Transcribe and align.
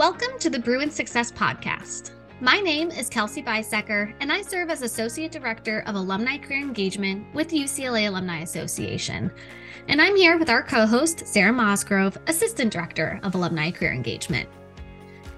Welcome 0.00 0.38
to 0.38 0.48
the 0.48 0.58
Bruin 0.58 0.90
Success 0.90 1.30
Podcast. 1.30 2.12
My 2.40 2.58
name 2.58 2.90
is 2.90 3.10
Kelsey 3.10 3.42
Beisecker, 3.42 4.14
and 4.20 4.32
I 4.32 4.40
serve 4.40 4.70
as 4.70 4.80
Associate 4.80 5.30
Director 5.30 5.84
of 5.86 5.94
Alumni 5.94 6.38
Career 6.38 6.62
Engagement 6.62 7.26
with 7.34 7.50
the 7.50 7.58
UCLA 7.58 8.08
Alumni 8.08 8.38
Association. 8.40 9.30
And 9.88 10.00
I'm 10.00 10.16
here 10.16 10.38
with 10.38 10.48
our 10.48 10.62
co 10.62 10.86
host, 10.86 11.26
Sarah 11.26 11.52
Mosgrove, 11.52 12.16
Assistant 12.28 12.72
Director 12.72 13.20
of 13.24 13.34
Alumni 13.34 13.70
Career 13.70 13.92
Engagement. 13.92 14.48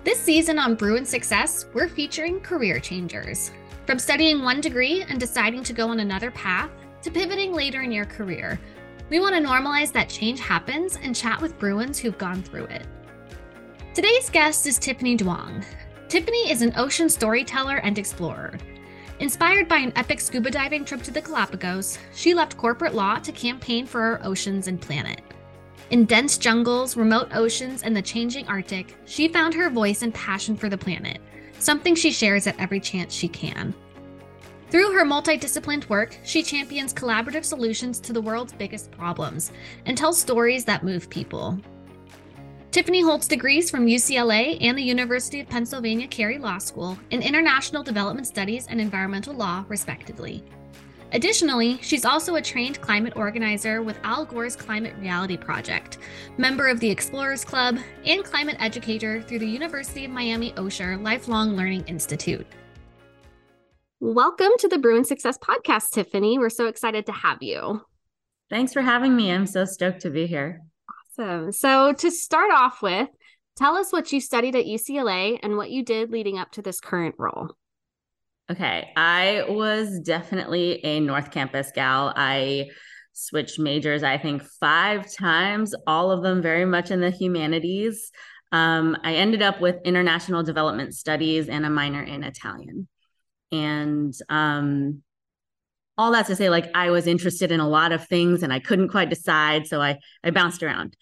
This 0.04 0.20
season 0.20 0.60
on 0.60 0.76
Bruin 0.76 1.04
Success, 1.04 1.66
we're 1.74 1.88
featuring 1.88 2.38
career 2.38 2.78
changers. 2.78 3.50
From 3.84 3.98
studying 3.98 4.42
one 4.42 4.60
degree 4.60 5.02
and 5.02 5.18
deciding 5.18 5.64
to 5.64 5.72
go 5.72 5.88
on 5.88 5.98
another 5.98 6.30
path 6.30 6.70
to 7.02 7.10
pivoting 7.10 7.52
later 7.52 7.82
in 7.82 7.90
your 7.90 8.04
career, 8.04 8.60
we 9.10 9.18
want 9.18 9.34
to 9.34 9.42
normalize 9.42 9.90
that 9.90 10.08
change 10.08 10.38
happens 10.38 11.00
and 11.02 11.16
chat 11.16 11.42
with 11.42 11.58
Bruins 11.58 11.98
who've 11.98 12.16
gone 12.16 12.44
through 12.44 12.66
it. 12.66 12.86
Today's 13.94 14.30
guest 14.30 14.66
is 14.66 14.78
Tiffany 14.78 15.18
Duong. 15.18 15.62
Tiffany 16.08 16.50
is 16.50 16.62
an 16.62 16.72
ocean 16.78 17.10
storyteller 17.10 17.76
and 17.76 17.98
explorer. 17.98 18.56
Inspired 19.20 19.68
by 19.68 19.76
an 19.76 19.92
epic 19.96 20.18
scuba 20.18 20.50
diving 20.50 20.86
trip 20.86 21.02
to 21.02 21.10
the 21.10 21.20
Galapagos, 21.20 21.98
she 22.14 22.32
left 22.32 22.56
corporate 22.56 22.94
law 22.94 23.18
to 23.18 23.32
campaign 23.32 23.86
for 23.86 24.00
our 24.00 24.20
oceans 24.24 24.66
and 24.66 24.80
planet. 24.80 25.20
In 25.90 26.06
dense 26.06 26.38
jungles, 26.38 26.96
remote 26.96 27.28
oceans, 27.34 27.82
and 27.82 27.94
the 27.94 28.00
changing 28.00 28.48
Arctic, 28.48 28.96
she 29.04 29.28
found 29.28 29.52
her 29.52 29.68
voice 29.68 30.00
and 30.00 30.14
passion 30.14 30.56
for 30.56 30.70
the 30.70 30.78
planet, 30.78 31.20
something 31.58 31.94
she 31.94 32.12
shares 32.12 32.46
at 32.46 32.58
every 32.58 32.80
chance 32.80 33.12
she 33.12 33.28
can. 33.28 33.74
Through 34.70 34.92
her 34.92 35.04
multidisciplined 35.04 35.90
work, 35.90 36.16
she 36.24 36.42
champions 36.42 36.94
collaborative 36.94 37.44
solutions 37.44 38.00
to 38.00 38.14
the 38.14 38.22
world's 38.22 38.54
biggest 38.54 38.90
problems 38.90 39.52
and 39.84 39.98
tells 39.98 40.18
stories 40.18 40.64
that 40.64 40.82
move 40.82 41.10
people. 41.10 41.60
Tiffany 42.72 43.02
holds 43.02 43.28
degrees 43.28 43.70
from 43.70 43.84
UCLA 43.84 44.56
and 44.62 44.78
the 44.78 44.82
University 44.82 45.40
of 45.40 45.48
Pennsylvania 45.50 46.08
Carey 46.08 46.38
Law 46.38 46.56
School 46.56 46.98
in 47.10 47.20
International 47.20 47.82
Development 47.82 48.26
Studies 48.26 48.66
and 48.66 48.80
Environmental 48.80 49.34
Law, 49.34 49.66
respectively. 49.68 50.42
Additionally, 51.12 51.78
she's 51.82 52.06
also 52.06 52.36
a 52.36 52.40
trained 52.40 52.80
climate 52.80 53.12
organizer 53.14 53.82
with 53.82 53.98
Al 54.04 54.24
Gore's 54.24 54.56
Climate 54.56 54.94
Reality 54.98 55.36
Project, 55.36 55.98
member 56.38 56.66
of 56.66 56.80
the 56.80 56.90
Explorers 56.90 57.44
Club, 57.44 57.76
and 58.06 58.24
climate 58.24 58.56
educator 58.58 59.20
through 59.20 59.40
the 59.40 59.46
University 59.46 60.06
of 60.06 60.10
Miami 60.10 60.52
Osher 60.52 60.98
Lifelong 61.04 61.54
Learning 61.54 61.84
Institute. 61.88 62.46
Welcome 64.00 64.52
to 64.60 64.68
the 64.68 64.78
Bruin 64.78 65.04
Success 65.04 65.36
Podcast, 65.36 65.90
Tiffany. 65.90 66.38
We're 66.38 66.48
so 66.48 66.68
excited 66.68 67.04
to 67.04 67.12
have 67.12 67.42
you. 67.42 67.82
Thanks 68.48 68.72
for 68.72 68.80
having 68.80 69.14
me. 69.14 69.30
I'm 69.30 69.44
so 69.46 69.66
stoked 69.66 70.00
to 70.00 70.10
be 70.10 70.26
here. 70.26 70.62
Awesome. 71.18 71.52
So, 71.52 71.92
to 71.92 72.10
start 72.10 72.50
off 72.52 72.82
with, 72.82 73.08
tell 73.56 73.76
us 73.76 73.92
what 73.92 74.12
you 74.12 74.20
studied 74.20 74.56
at 74.56 74.66
UCLA 74.66 75.38
and 75.42 75.56
what 75.56 75.70
you 75.70 75.84
did 75.84 76.10
leading 76.10 76.38
up 76.38 76.52
to 76.52 76.62
this 76.62 76.80
current 76.80 77.14
role. 77.18 77.50
Okay. 78.50 78.90
I 78.96 79.44
was 79.48 80.00
definitely 80.00 80.84
a 80.84 81.00
North 81.00 81.30
Campus 81.30 81.70
gal. 81.74 82.12
I 82.14 82.70
switched 83.12 83.58
majors, 83.58 84.02
I 84.02 84.18
think, 84.18 84.42
five 84.42 85.10
times, 85.12 85.74
all 85.86 86.10
of 86.10 86.22
them 86.22 86.42
very 86.42 86.64
much 86.64 86.90
in 86.90 87.00
the 87.00 87.10
humanities. 87.10 88.10
Um, 88.50 88.96
I 89.02 89.14
ended 89.14 89.42
up 89.42 89.60
with 89.60 89.76
international 89.84 90.42
development 90.42 90.94
studies 90.94 91.48
and 91.48 91.64
a 91.64 91.70
minor 91.70 92.02
in 92.02 92.22
Italian. 92.22 92.88
And 93.50 94.14
um, 94.28 95.02
all 95.98 96.12
that 96.12 96.26
to 96.26 96.36
say 96.36 96.50
like 96.50 96.70
i 96.74 96.90
was 96.90 97.06
interested 97.06 97.52
in 97.52 97.60
a 97.60 97.68
lot 97.68 97.92
of 97.92 98.06
things 98.06 98.42
and 98.42 98.52
i 98.52 98.58
couldn't 98.58 98.88
quite 98.88 99.10
decide 99.10 99.66
so 99.66 99.80
i 99.80 99.98
i 100.24 100.30
bounced 100.30 100.62
around. 100.62 100.96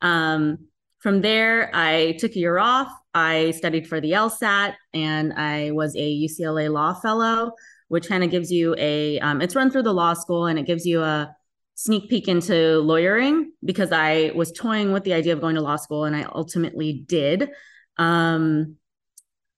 Um, 0.00 0.58
from 0.98 1.20
there 1.20 1.70
i 1.74 2.16
took 2.18 2.32
a 2.32 2.38
year 2.38 2.58
off. 2.58 2.92
I 3.14 3.50
studied 3.52 3.86
for 3.86 4.00
the 4.00 4.12
lsat 4.12 4.74
and 4.94 5.32
i 5.34 5.70
was 5.72 5.94
a 5.96 6.24
ucla 6.24 6.70
law 6.72 6.94
fellow 6.94 7.52
which 7.88 8.08
kind 8.08 8.24
of 8.24 8.30
gives 8.30 8.50
you 8.50 8.74
a 8.78 9.20
um, 9.20 9.42
it's 9.42 9.54
run 9.54 9.70
through 9.70 9.82
the 9.82 9.92
law 9.92 10.14
school 10.14 10.46
and 10.46 10.58
it 10.58 10.66
gives 10.66 10.86
you 10.86 11.02
a 11.02 11.34
sneak 11.74 12.08
peek 12.08 12.28
into 12.28 12.78
lawyering 12.78 13.52
because 13.64 13.92
i 13.92 14.32
was 14.34 14.50
toying 14.52 14.92
with 14.92 15.04
the 15.04 15.12
idea 15.12 15.32
of 15.32 15.40
going 15.40 15.56
to 15.56 15.60
law 15.60 15.76
school 15.76 16.04
and 16.04 16.16
i 16.16 16.22
ultimately 16.34 17.04
did. 17.06 17.50
Um, 17.98 18.76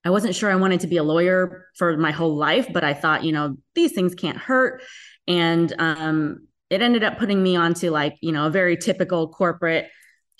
I 0.05 0.11
wasn't 0.11 0.35
sure 0.35 0.51
I 0.51 0.57
wanted 0.57 0.81
to 0.81 0.87
be 0.87 0.99
a 0.99 1.03
lawyer 1.03 1.67
for 1.77 1.97
my 1.97 2.11
whole 2.11 2.37
life, 2.37 2.69
but 2.73 2.85
I 2.85 2.95
thought, 2.95 3.25
you 3.25 3.33
know, 3.33 3.57
these 3.75 3.93
things 3.93 4.15
can't 4.15 4.37
hurt. 4.37 4.83
And 5.27 5.73
um, 5.79 6.47
it 6.69 6.83
ended 6.83 7.03
up 7.05 7.19
putting 7.19 7.43
me 7.43 7.57
onto 7.57 7.91
like, 7.91 8.17
you 8.21 8.33
know, 8.33 8.47
a 8.47 8.51
very 8.51 8.77
typical 8.77 9.29
corporate 9.29 9.89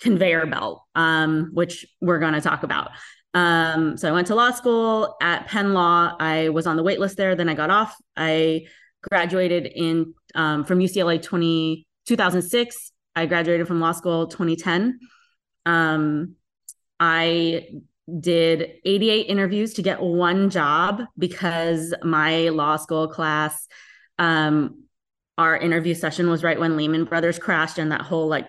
conveyor 0.01 0.45
belt, 0.45 0.83
um, 0.93 1.49
which 1.53 1.85
we're 2.01 2.19
going 2.19 2.33
to 2.33 2.41
talk 2.41 2.63
about. 2.63 2.91
Um, 3.33 3.97
so 3.97 4.07
I 4.07 4.11
went 4.11 4.27
to 4.27 4.35
law 4.35 4.51
school 4.51 5.15
at 5.21 5.47
Penn 5.47 5.73
Law. 5.73 6.15
I 6.19 6.49
was 6.49 6.67
on 6.67 6.77
the 6.77 6.83
wait 6.83 6.99
list 6.99 7.17
there. 7.17 7.35
Then 7.35 7.49
I 7.49 7.53
got 7.53 7.69
off. 7.69 7.95
I 8.15 8.67
graduated 9.01 9.65
in 9.65 10.13
um, 10.35 10.63
from 10.63 10.79
UCLA 10.79 11.21
20, 11.21 11.85
2006. 12.07 12.91
I 13.15 13.25
graduated 13.25 13.67
from 13.67 13.79
law 13.79 13.91
school 13.91 14.27
2010. 14.27 14.99
Um, 15.65 16.35
I 16.99 17.67
did 18.19 18.71
88 18.85 19.23
interviews 19.23 19.73
to 19.75 19.81
get 19.81 20.01
one 20.01 20.49
job 20.49 21.01
because 21.17 21.93
my 22.03 22.49
law 22.49 22.77
school 22.77 23.07
class 23.07 23.67
um 24.19 24.83
our 25.37 25.57
interview 25.57 25.93
session 25.93 26.29
was 26.29 26.43
right 26.43 26.59
when 26.59 26.77
Lehman 26.77 27.03
Brothers 27.05 27.39
crashed 27.39 27.77
and 27.77 27.91
that 27.91 28.01
whole 28.01 28.27
like 28.27 28.47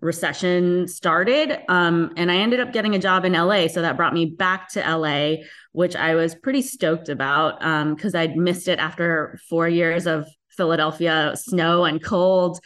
recession 0.00 0.86
started. 0.88 1.58
Um 1.68 2.12
and 2.16 2.30
I 2.30 2.36
ended 2.36 2.60
up 2.60 2.72
getting 2.72 2.94
a 2.94 2.98
job 2.98 3.24
in 3.24 3.32
LA 3.32 3.66
so 3.68 3.82
that 3.82 3.96
brought 3.96 4.14
me 4.14 4.26
back 4.26 4.70
to 4.70 4.80
LA 4.80 5.42
which 5.72 5.96
I 5.96 6.14
was 6.14 6.34
pretty 6.34 6.62
stoked 6.62 7.08
about 7.08 7.62
um 7.64 7.96
cuz 7.96 8.14
I'd 8.14 8.36
missed 8.36 8.68
it 8.68 8.78
after 8.78 9.38
4 9.48 9.68
years 9.68 10.06
of 10.06 10.26
Philadelphia 10.50 11.32
snow 11.36 11.84
and 11.84 12.02
cold. 12.02 12.60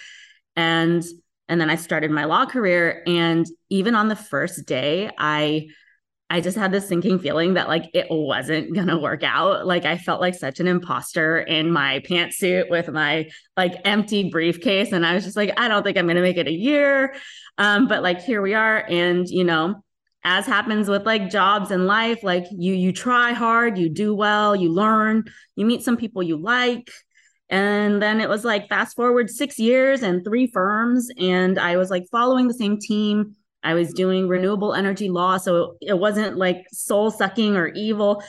And 0.54 1.04
and 1.48 1.60
then 1.60 1.70
I 1.70 1.76
started 1.76 2.10
my 2.10 2.24
law 2.24 2.46
career 2.46 3.02
and 3.06 3.46
even 3.70 3.94
on 3.94 4.08
the 4.08 4.16
first 4.16 4.66
day 4.66 5.10
I 5.18 5.68
I 6.32 6.40
just 6.40 6.56
had 6.56 6.70
this 6.70 6.86
sinking 6.86 7.18
feeling 7.18 7.54
that 7.54 7.66
like 7.66 7.90
it 7.92 8.06
wasn't 8.08 8.72
gonna 8.74 8.98
work 8.98 9.24
out. 9.24 9.66
Like 9.66 9.84
I 9.84 9.98
felt 9.98 10.20
like 10.20 10.36
such 10.36 10.60
an 10.60 10.68
imposter 10.68 11.40
in 11.40 11.72
my 11.72 11.98
pantsuit 12.08 12.70
with 12.70 12.88
my 12.88 13.28
like 13.56 13.74
empty 13.84 14.30
briefcase. 14.30 14.92
And 14.92 15.04
I 15.04 15.14
was 15.14 15.24
just 15.24 15.36
like, 15.36 15.52
I 15.58 15.66
don't 15.66 15.82
think 15.82 15.98
I'm 15.98 16.06
gonna 16.06 16.22
make 16.22 16.36
it 16.36 16.46
a 16.46 16.52
year. 16.52 17.16
Um, 17.58 17.88
but 17.88 18.04
like 18.04 18.20
here 18.22 18.40
we 18.40 18.54
are. 18.54 18.84
And 18.88 19.28
you 19.28 19.42
know, 19.42 19.82
as 20.22 20.46
happens 20.46 20.88
with 20.88 21.04
like 21.04 21.30
jobs 21.30 21.72
and 21.72 21.88
life, 21.88 22.22
like 22.22 22.44
you 22.52 22.74
you 22.74 22.92
try 22.92 23.32
hard, 23.32 23.76
you 23.76 23.88
do 23.88 24.14
well, 24.14 24.54
you 24.54 24.72
learn, 24.72 25.24
you 25.56 25.66
meet 25.66 25.82
some 25.82 25.96
people 25.96 26.22
you 26.22 26.36
like. 26.40 26.90
And 27.48 28.00
then 28.00 28.20
it 28.20 28.28
was 28.28 28.44
like 28.44 28.68
fast 28.68 28.94
forward 28.94 29.28
six 29.28 29.58
years 29.58 30.04
and 30.04 30.24
three 30.24 30.46
firms. 30.46 31.08
And 31.18 31.58
I 31.58 31.76
was 31.76 31.90
like 31.90 32.04
following 32.12 32.46
the 32.46 32.54
same 32.54 32.78
team 32.78 33.34
I 33.62 33.74
was 33.74 33.92
doing 33.92 34.28
renewable 34.28 34.74
energy 34.74 35.08
law. 35.08 35.36
So 35.36 35.76
it 35.80 35.98
wasn't 35.98 36.36
like 36.36 36.66
soul 36.72 37.10
sucking 37.10 37.56
or 37.56 37.68
evil. 37.68 38.22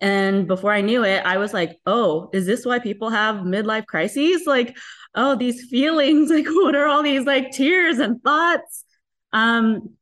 And 0.00 0.46
before 0.46 0.72
I 0.72 0.80
knew 0.80 1.04
it, 1.04 1.22
I 1.24 1.36
was 1.36 1.52
like, 1.52 1.78
oh, 1.84 2.30
is 2.32 2.46
this 2.46 2.64
why 2.64 2.78
people 2.78 3.10
have 3.10 3.36
midlife 3.36 3.86
crises? 3.86 4.46
Like, 4.46 4.76
oh, 5.14 5.36
these 5.36 5.68
feelings, 5.68 6.30
like, 6.30 6.46
what 6.46 6.74
are 6.74 6.86
all 6.86 7.02
these 7.02 7.26
like 7.26 7.50
tears 7.50 7.98
and 7.98 8.22
thoughts? 8.22 8.84
Um, 9.32 9.94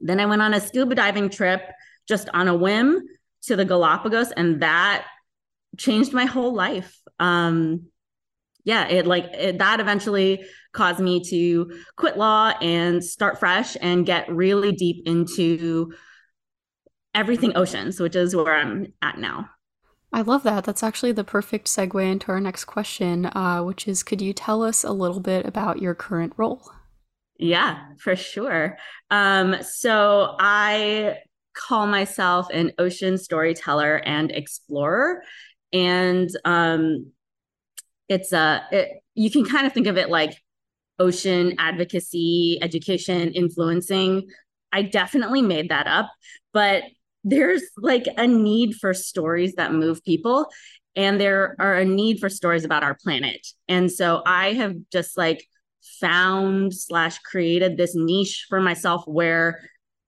then 0.00 0.20
I 0.20 0.26
went 0.26 0.42
on 0.42 0.54
a 0.54 0.60
scuba 0.60 0.94
diving 0.94 1.28
trip 1.28 1.62
just 2.08 2.28
on 2.32 2.48
a 2.48 2.56
whim 2.56 3.02
to 3.42 3.56
the 3.56 3.64
Galapagos, 3.64 4.32
and 4.32 4.62
that 4.62 5.06
changed 5.76 6.12
my 6.12 6.24
whole 6.24 6.54
life. 6.54 6.98
Um, 7.18 7.86
yeah, 8.64 8.86
it 8.88 9.06
like 9.06 9.24
it, 9.32 9.58
that 9.58 9.80
eventually 9.80 10.44
caused 10.72 11.00
me 11.00 11.22
to 11.24 11.70
quit 11.96 12.16
law 12.16 12.52
and 12.60 13.02
start 13.02 13.38
fresh 13.38 13.76
and 13.80 14.06
get 14.06 14.30
really 14.30 14.72
deep 14.72 15.06
into 15.06 15.92
everything 17.14 17.56
oceans, 17.56 18.00
which 18.00 18.16
is 18.16 18.36
where 18.36 18.54
I'm 18.54 18.92
at 19.02 19.18
now. 19.18 19.50
I 20.12 20.22
love 20.22 20.42
that. 20.42 20.64
That's 20.64 20.82
actually 20.82 21.12
the 21.12 21.24
perfect 21.24 21.68
segue 21.68 22.10
into 22.10 22.32
our 22.32 22.40
next 22.40 22.64
question, 22.64 23.26
uh, 23.26 23.62
which 23.62 23.86
is 23.86 24.02
could 24.02 24.20
you 24.20 24.32
tell 24.32 24.62
us 24.62 24.82
a 24.82 24.92
little 24.92 25.20
bit 25.20 25.46
about 25.46 25.80
your 25.80 25.94
current 25.94 26.32
role? 26.36 26.70
Yeah, 27.38 27.78
for 27.98 28.16
sure. 28.16 28.76
Um, 29.10 29.56
so 29.62 30.36
I 30.38 31.18
call 31.54 31.86
myself 31.86 32.48
an 32.52 32.72
ocean 32.78 33.18
storyteller 33.18 33.96
and 33.96 34.30
explorer. 34.30 35.22
And 35.72 36.28
um, 36.44 37.12
it's 38.10 38.32
a, 38.32 38.62
it, 38.70 39.02
you 39.14 39.30
can 39.30 39.46
kind 39.46 39.66
of 39.66 39.72
think 39.72 39.86
of 39.86 39.96
it 39.96 40.10
like 40.10 40.36
ocean 40.98 41.54
advocacy, 41.58 42.58
education, 42.60 43.32
influencing. 43.32 44.28
I 44.72 44.82
definitely 44.82 45.40
made 45.40 45.70
that 45.70 45.86
up, 45.86 46.10
but 46.52 46.82
there's 47.24 47.62
like 47.78 48.04
a 48.16 48.26
need 48.26 48.74
for 48.74 48.92
stories 48.92 49.54
that 49.54 49.72
move 49.72 50.04
people 50.04 50.48
and 50.96 51.20
there 51.20 51.54
are 51.58 51.76
a 51.76 51.84
need 51.84 52.18
for 52.18 52.28
stories 52.28 52.64
about 52.64 52.82
our 52.82 52.94
planet. 52.94 53.46
And 53.68 53.90
so 53.90 54.22
I 54.26 54.54
have 54.54 54.74
just 54.92 55.16
like 55.16 55.46
found 56.00 56.74
slash 56.74 57.18
created 57.20 57.76
this 57.76 57.94
niche 57.94 58.46
for 58.48 58.60
myself 58.60 59.04
where 59.06 59.60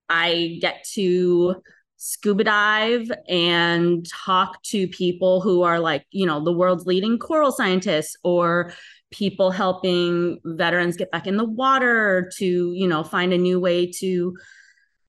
I 0.08 0.58
get 0.60 0.84
to 0.94 1.56
scuba 2.04 2.42
dive 2.42 3.12
and 3.28 4.04
talk 4.10 4.60
to 4.64 4.88
people 4.88 5.40
who 5.40 5.62
are 5.62 5.78
like, 5.78 6.04
you 6.10 6.26
know, 6.26 6.42
the 6.42 6.50
world's 6.52 6.84
leading 6.84 7.16
coral 7.16 7.52
scientists 7.52 8.16
or 8.24 8.72
people 9.12 9.52
helping 9.52 10.40
veterans 10.44 10.96
get 10.96 11.12
back 11.12 11.28
in 11.28 11.36
the 11.36 11.44
water 11.44 12.28
to, 12.36 12.72
you 12.72 12.88
know, 12.88 13.04
find 13.04 13.32
a 13.32 13.38
new 13.38 13.60
way 13.60 13.86
to 13.86 14.36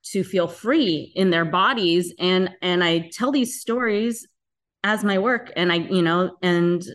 to 0.04 0.24
feel 0.24 0.48
free 0.48 1.12
in 1.16 1.32
their 1.32 1.46
bodies 1.46 2.14
and 2.20 2.52
and 2.62 2.84
I 2.84 3.10
tell 3.12 3.32
these 3.32 3.60
stories 3.60 4.28
as 4.84 5.04
my 5.04 5.18
work 5.18 5.52
and 5.56 5.72
I, 5.72 5.78
you 5.78 6.04
know, 6.04 6.38
and 6.44 6.86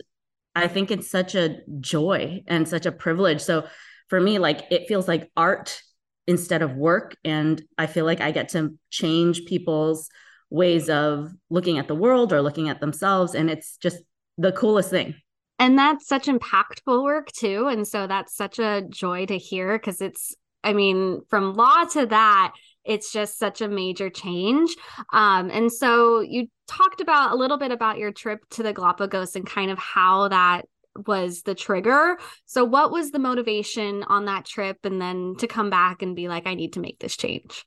I 0.55 0.69
think 0.69 0.91
it's 0.91 1.11
such 1.11 1.35
a 1.35 1.57
joy 1.81 2.41
and 2.47 2.69
such 2.69 2.85
a 2.85 2.93
privilege. 2.93 3.41
So 3.41 3.67
for 4.07 4.21
me 4.21 4.39
like 4.39 4.63
it 4.71 4.87
feels 4.87 5.09
like 5.09 5.29
art 5.35 5.81
instead 6.29 6.61
of 6.61 6.75
work. 6.75 7.17
And 7.25 7.59
I 7.79 7.87
feel 7.87 8.05
like 8.05 8.21
I 8.21 8.29
get 8.29 8.49
to 8.49 8.75
change 8.91 9.45
people's 9.45 10.09
ways 10.51 10.87
of 10.87 11.31
looking 11.49 11.79
at 11.79 11.87
the 11.87 11.95
world 11.95 12.31
or 12.31 12.41
looking 12.43 12.69
at 12.69 12.79
themselves. 12.79 13.33
And 13.33 13.49
it's 13.49 13.77
just 13.77 13.97
the 14.37 14.51
coolest 14.51 14.91
thing. 14.91 15.15
And 15.57 15.77
that's 15.77 16.07
such 16.07 16.27
impactful 16.27 17.03
work 17.03 17.31
too. 17.31 17.67
And 17.67 17.85
so 17.87 18.05
that's 18.05 18.35
such 18.35 18.59
a 18.59 18.83
joy 18.89 19.25
to 19.25 19.39
hear 19.39 19.77
because 19.79 20.01
it's, 20.01 20.35
I 20.63 20.73
mean, 20.73 21.21
from 21.29 21.55
law 21.55 21.85
to 21.93 22.05
that, 22.05 22.53
it's 22.85 23.11
just 23.11 23.39
such 23.39 23.61
a 23.61 23.67
major 23.67 24.11
change. 24.11 24.69
Um, 25.11 25.49
and 25.49 25.73
so 25.73 26.21
you 26.21 26.45
talked 26.67 27.01
about 27.01 27.31
a 27.31 27.35
little 27.35 27.57
bit 27.57 27.71
about 27.71 27.97
your 27.97 28.11
trip 28.11 28.47
to 28.51 28.61
the 28.61 28.71
Galapagos 28.71 29.35
and 29.35 29.47
kind 29.47 29.71
of 29.71 29.79
how 29.79 30.27
that 30.27 30.65
was 31.07 31.43
the 31.43 31.55
trigger. 31.55 32.17
So, 32.45 32.63
what 32.63 32.91
was 32.91 33.11
the 33.11 33.19
motivation 33.19 34.03
on 34.03 34.25
that 34.25 34.45
trip 34.45 34.77
and 34.83 35.01
then 35.01 35.35
to 35.39 35.47
come 35.47 35.69
back 35.69 36.01
and 36.01 36.15
be 36.15 36.27
like, 36.27 36.47
I 36.47 36.53
need 36.53 36.73
to 36.73 36.79
make 36.79 36.99
this 36.99 37.17
change? 37.17 37.65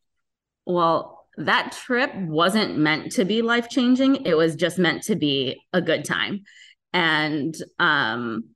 Well, 0.67 1.27
that 1.37 1.73
trip 1.73 2.15
wasn't 2.15 2.79
meant 2.79 3.13
to 3.13 3.25
be 3.25 3.43
life 3.43 3.69
changing. 3.69 4.27
It 4.27 4.37
was 4.37 4.55
just 4.55 4.79
meant 4.79 5.05
to 5.05 5.17
be 5.17 5.61
a 5.73 5.81
good 5.81 6.05
time. 6.05 6.43
And 6.93 7.55
um, 7.79 8.51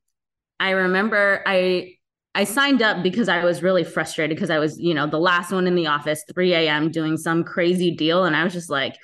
I 0.59 0.71
remember 0.71 1.43
I 1.45 1.93
I 2.35 2.43
signed 2.43 2.83
up 2.83 3.01
because 3.01 3.29
I 3.29 3.43
was 3.43 3.63
really 3.63 3.83
frustrated 3.83 4.37
because 4.37 4.51
I 4.51 4.59
was, 4.59 4.79
you 4.79 4.93
know, 4.93 5.07
the 5.07 5.17
last 5.17 5.51
one 5.51 5.65
in 5.65 5.73
the 5.73 5.87
office, 5.87 6.23
3 6.31 6.53
a.m., 6.53 6.91
doing 6.91 7.17
some 7.17 7.43
crazy 7.43 7.95
deal. 7.95 8.25
And 8.25 8.35
I 8.35 8.43
was 8.43 8.53
just 8.53 8.69
like, 8.69 8.95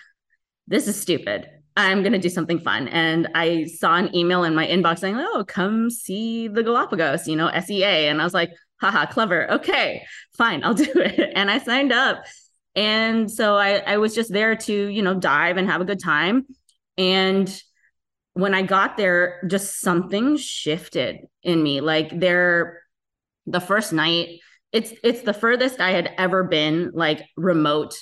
this 0.68 0.88
is 0.88 1.02
stupid. 1.02 1.48
I'm 1.76 2.02
going 2.02 2.14
to 2.14 2.20
do 2.20 2.30
something 2.30 2.60
fun. 2.60 2.88
And 2.88 3.30
I 3.36 3.66
saw 3.66 3.96
an 3.96 4.16
email 4.16 4.44
in 4.44 4.54
my 4.54 4.68
inbox 4.68 5.00
saying, 5.00 5.18
oh, 5.18 5.44
come 5.48 5.90
see 5.90 6.48
the 6.48 6.64
Galapagos, 6.64 7.28
you 7.28 7.36
know, 7.36 7.52
SEA. 7.60 8.08
And 8.08 8.22
I 8.22 8.24
was 8.24 8.34
like, 8.34 8.52
haha, 8.80 9.06
clever. 9.06 9.52
Okay, 9.52 10.04
fine, 10.38 10.64
I'll 10.64 10.74
do 10.76 10.92
it. 10.96 11.32
And 11.36 11.50
I 11.50 11.58
signed 11.58 11.92
up. 11.92 12.24
And 12.76 13.32
so 13.32 13.56
I, 13.56 13.78
I 13.78 13.98
was 13.98 14.16
just 14.16 14.32
there 14.32 14.56
to, 14.56 14.88
you 14.88 15.02
know, 15.02 15.14
dive 15.14 15.58
and 15.58 15.70
have 15.70 15.82
a 15.82 15.86
good 15.86 16.02
time. 16.02 16.46
And 16.98 17.64
when 18.34 18.54
I 18.54 18.64
got 18.64 18.98
there, 18.98 19.44
just 19.48 19.80
something 19.80 20.38
shifted 20.38 21.20
in 21.44 21.62
me. 21.62 21.82
Like 21.82 22.20
there, 22.20 22.82
the 23.46 23.60
first 23.60 23.94
night, 23.94 24.40
it's 24.72 24.92
it's 25.04 25.22
the 25.22 25.34
furthest 25.34 25.80
I 25.80 25.92
had 25.92 26.12
ever 26.18 26.44
been, 26.44 26.92
like 26.96 27.24
remote 27.38 27.94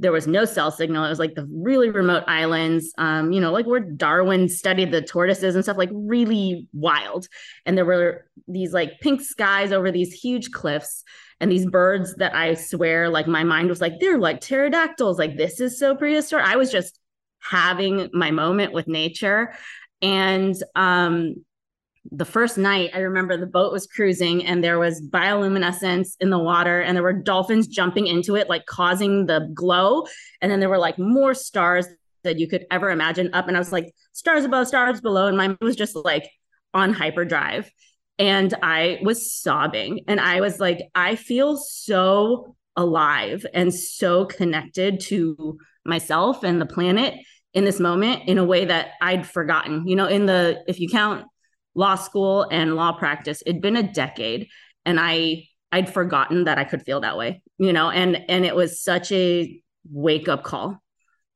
there 0.00 0.12
was 0.12 0.26
no 0.26 0.46
cell 0.46 0.70
signal. 0.70 1.04
It 1.04 1.10
was 1.10 1.18
like 1.18 1.34
the 1.34 1.46
really 1.52 1.90
remote 1.90 2.24
islands, 2.26 2.92
um, 2.96 3.32
you 3.32 3.40
know, 3.40 3.52
like 3.52 3.66
where 3.66 3.80
Darwin 3.80 4.48
studied 4.48 4.90
the 4.90 5.02
tortoises 5.02 5.54
and 5.54 5.62
stuff, 5.62 5.76
like 5.76 5.90
really 5.92 6.66
wild. 6.72 7.28
And 7.66 7.76
there 7.76 7.84
were 7.84 8.26
these 8.48 8.72
like 8.72 8.98
pink 9.00 9.20
skies 9.20 9.72
over 9.72 9.92
these 9.92 10.12
huge 10.12 10.52
cliffs 10.52 11.04
and 11.38 11.52
these 11.52 11.66
birds 11.66 12.14
that 12.16 12.34
I 12.34 12.54
swear, 12.54 13.10
like 13.10 13.26
my 13.26 13.44
mind 13.44 13.68
was 13.68 13.82
like, 13.82 14.00
they're 14.00 14.18
like 14.18 14.40
pterodactyls. 14.40 15.18
Like 15.18 15.36
this 15.36 15.60
is 15.60 15.78
so 15.78 15.94
prehistoric. 15.94 16.46
I 16.46 16.56
was 16.56 16.72
just 16.72 16.98
having 17.42 18.08
my 18.14 18.30
moment 18.30 18.72
with 18.72 18.88
nature. 18.88 19.52
And 20.00 20.54
um, 20.74 21.44
the 22.10 22.24
first 22.24 22.56
night, 22.56 22.90
I 22.94 23.00
remember 23.00 23.36
the 23.36 23.46
boat 23.46 23.72
was 23.72 23.86
cruising 23.86 24.44
and 24.44 24.64
there 24.64 24.78
was 24.78 25.02
bioluminescence 25.02 26.16
in 26.20 26.30
the 26.30 26.38
water 26.38 26.80
and 26.80 26.96
there 26.96 27.02
were 27.02 27.12
dolphins 27.12 27.66
jumping 27.66 28.06
into 28.06 28.36
it, 28.36 28.48
like 28.48 28.66
causing 28.66 29.26
the 29.26 29.50
glow. 29.54 30.06
And 30.40 30.50
then 30.50 30.60
there 30.60 30.70
were 30.70 30.78
like 30.78 30.98
more 30.98 31.34
stars 31.34 31.86
that 32.22 32.38
you 32.38 32.48
could 32.48 32.66
ever 32.70 32.90
imagine 32.90 33.30
up. 33.32 33.48
And 33.48 33.56
I 33.56 33.60
was 33.60 33.72
like, 33.72 33.94
stars 34.12 34.44
above, 34.44 34.66
stars 34.66 35.00
below. 35.00 35.26
And 35.26 35.36
my 35.36 35.48
mind 35.48 35.58
was 35.60 35.76
just 35.76 35.94
like 35.94 36.28
on 36.72 36.92
hyperdrive. 36.92 37.70
And 38.18 38.52
I 38.62 38.98
was 39.02 39.32
sobbing. 39.32 40.04
And 40.08 40.20
I 40.20 40.40
was 40.40 40.58
like, 40.58 40.80
I 40.94 41.16
feel 41.16 41.56
so 41.56 42.56
alive 42.76 43.44
and 43.52 43.74
so 43.74 44.24
connected 44.24 45.00
to 45.00 45.58
myself 45.84 46.44
and 46.44 46.60
the 46.60 46.66
planet 46.66 47.14
in 47.52 47.64
this 47.64 47.80
moment 47.80 48.22
in 48.26 48.38
a 48.38 48.44
way 48.44 48.64
that 48.64 48.92
I'd 49.02 49.26
forgotten. 49.26 49.86
You 49.86 49.96
know, 49.96 50.06
in 50.06 50.26
the, 50.26 50.62
if 50.66 50.80
you 50.80 50.88
count 50.88 51.26
law 51.74 51.94
school 51.94 52.46
and 52.50 52.74
law 52.74 52.92
practice 52.92 53.42
it'd 53.46 53.62
been 53.62 53.76
a 53.76 53.92
decade 53.92 54.48
and 54.84 54.98
i 55.00 55.44
i'd 55.72 55.92
forgotten 55.92 56.44
that 56.44 56.58
i 56.58 56.64
could 56.64 56.82
feel 56.82 57.00
that 57.00 57.16
way 57.16 57.42
you 57.58 57.72
know 57.72 57.90
and 57.90 58.16
and 58.28 58.44
it 58.44 58.54
was 58.54 58.82
such 58.82 59.12
a 59.12 59.60
wake 59.90 60.28
up 60.28 60.42
call. 60.44 60.82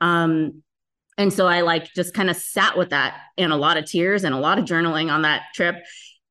Um 0.00 0.62
and 1.16 1.32
so 1.32 1.46
i 1.46 1.60
like 1.60 1.92
just 1.94 2.14
kind 2.14 2.28
of 2.28 2.36
sat 2.36 2.76
with 2.76 2.90
that 2.90 3.20
in 3.36 3.52
a 3.52 3.56
lot 3.56 3.76
of 3.76 3.84
tears 3.84 4.24
and 4.24 4.34
a 4.34 4.38
lot 4.38 4.58
of 4.58 4.64
journaling 4.64 5.12
on 5.12 5.22
that 5.22 5.42
trip 5.54 5.76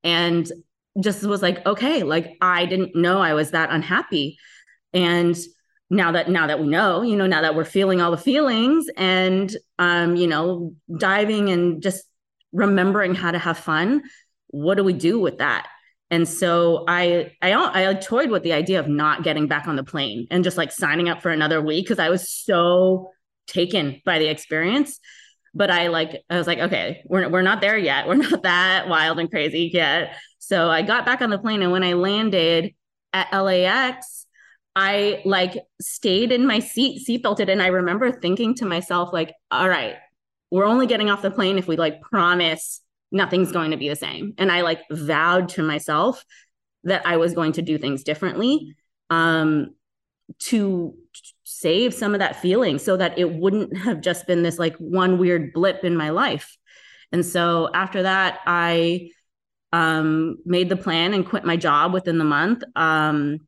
and 0.03 0.51
just 0.99 1.23
was 1.23 1.41
like 1.41 1.65
okay 1.65 2.03
like 2.03 2.37
i 2.41 2.65
didn't 2.65 2.95
know 2.95 3.19
i 3.19 3.33
was 3.33 3.51
that 3.51 3.71
unhappy. 3.71 4.37
And 4.93 5.35
now 5.89 6.11
that 6.11 6.29
now 6.29 6.47
that 6.47 6.59
we 6.59 6.67
know 6.67 7.01
you 7.01 7.15
know 7.15 7.27
now 7.27 7.41
that 7.41 7.55
we're 7.55 7.65
feeling 7.65 8.01
all 8.01 8.11
the 8.11 8.17
feelings 8.17 8.87
and 8.97 9.55
um 9.79 10.15
you 10.15 10.27
know 10.27 10.73
diving 10.97 11.49
and 11.49 11.81
just 11.81 12.03
remembering 12.53 13.15
how 13.15 13.31
to 13.31 13.39
have 13.39 13.57
fun 13.57 14.03
what 14.47 14.75
do 14.75 14.83
we 14.83 14.93
do 14.93 15.19
with 15.19 15.39
that 15.39 15.67
and 16.13 16.27
so 16.27 16.85
I, 16.87 17.31
I 17.41 17.89
I 17.89 17.93
toyed 17.95 18.29
with 18.29 18.43
the 18.43 18.53
idea 18.53 18.79
of 18.79 18.87
not 18.87 19.23
getting 19.23 19.47
back 19.47 19.67
on 19.67 19.75
the 19.75 19.83
plane 19.83 20.27
and 20.29 20.43
just 20.43 20.57
like 20.57 20.71
signing 20.71 21.09
up 21.09 21.23
for 21.23 21.31
another 21.31 21.59
week 21.59 21.85
because 21.85 21.97
I 21.97 22.11
was 22.11 22.29
so 22.29 23.09
taken 23.47 23.99
by 24.05 24.19
the 24.19 24.27
experience. 24.27 24.99
But 25.55 25.71
I 25.71 25.87
like 25.87 26.21
I 26.29 26.37
was 26.37 26.45
like, 26.45 26.59
okay, 26.59 27.01
we're 27.07 27.29
we're 27.29 27.41
not 27.41 27.61
there 27.61 27.79
yet. 27.79 28.07
We're 28.07 28.13
not 28.29 28.43
that 28.43 28.87
wild 28.87 29.17
and 29.19 29.27
crazy 29.27 29.71
yet. 29.73 30.15
So 30.37 30.69
I 30.69 30.83
got 30.83 31.03
back 31.03 31.21
on 31.21 31.31
the 31.31 31.39
plane 31.39 31.63
and 31.63 31.71
when 31.71 31.83
I 31.83 31.93
landed 31.93 32.75
at 33.11 33.31
LAX, 33.31 34.27
I 34.75 35.21
like 35.25 35.57
stayed 35.81 36.31
in 36.31 36.45
my 36.45 36.59
seat, 36.59 37.07
seatbelted, 37.07 37.49
and 37.49 37.59
I 37.59 37.67
remember 37.67 38.11
thinking 38.11 38.53
to 38.55 38.65
myself, 38.65 39.13
like, 39.13 39.33
all 39.49 39.67
right, 39.67 39.95
we're 40.53 40.67
only 40.67 40.85
getting 40.85 41.09
off 41.09 41.23
the 41.23 41.31
plane 41.31 41.57
if 41.57 41.67
we 41.67 41.75
like 41.77 41.99
promise 41.99 42.79
nothing's 43.11 43.51
going 43.51 43.71
to 43.71 43.77
be 43.77 43.89
the 43.89 43.95
same. 43.95 44.35
And 44.37 44.51
I 44.51 44.61
like 44.61 44.81
vowed 44.91 45.49
to 45.49 45.63
myself 45.63 46.23
that 46.83 47.07
I 47.07 47.17
was 47.17 47.33
going 47.33 47.53
to 47.53 47.63
do 47.63 47.79
things 47.79 48.03
differently 48.03 48.75
um, 49.09 49.73
to 50.41 50.93
save 51.43 51.91
some 51.91 52.13
of 52.13 52.19
that 52.19 52.39
feeling 52.39 52.77
so 52.77 52.95
that 52.97 53.17
it 53.17 53.33
wouldn't 53.33 53.75
have 53.77 54.01
just 54.01 54.27
been 54.27 54.43
this 54.43 54.59
like 54.59 54.75
one 54.77 55.17
weird 55.17 55.53
blip 55.53 55.83
in 55.83 55.97
my 55.97 56.11
life. 56.11 56.55
And 57.11 57.25
so 57.25 57.71
after 57.73 58.03
that, 58.03 58.39
I 58.45 59.09
um, 59.71 60.37
made 60.45 60.69
the 60.69 60.75
plan 60.75 61.15
and 61.15 61.25
quit 61.25 61.45
my 61.45 61.57
job 61.57 61.93
within 61.93 62.19
the 62.19 62.25
month. 62.25 62.63
Um, 62.75 63.39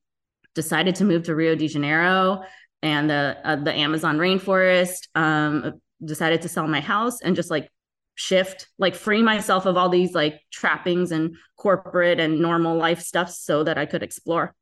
decided 0.56 0.96
to 0.96 1.04
move 1.04 1.22
to 1.26 1.36
Rio 1.36 1.54
de 1.54 1.68
Janeiro 1.68 2.42
and 2.82 3.08
the 3.12 3.38
uh, 3.44 3.58
the 3.58 3.76
Amazon 3.76 4.18
rainforest. 4.18 5.08
Um, 5.14 5.82
decided 6.04 6.42
to 6.42 6.50
sell 6.50 6.68
my 6.68 6.82
house 6.82 7.22
and 7.22 7.36
just 7.36 7.52
like 7.52 7.70
shift, 8.16 8.68
like 8.78 8.96
free 8.96 9.22
myself 9.22 9.66
of 9.66 9.78
all 9.78 9.90
these 9.90 10.14
like 10.14 10.40
trappings 10.52 11.12
and 11.12 11.36
corporate 11.58 12.20
and 12.20 12.40
normal 12.40 12.78
life 12.78 13.02
stuff 13.02 13.30
so 13.30 13.64
that 13.64 13.78
I 13.78 13.86
could 13.86 14.04
explore. 14.04 14.56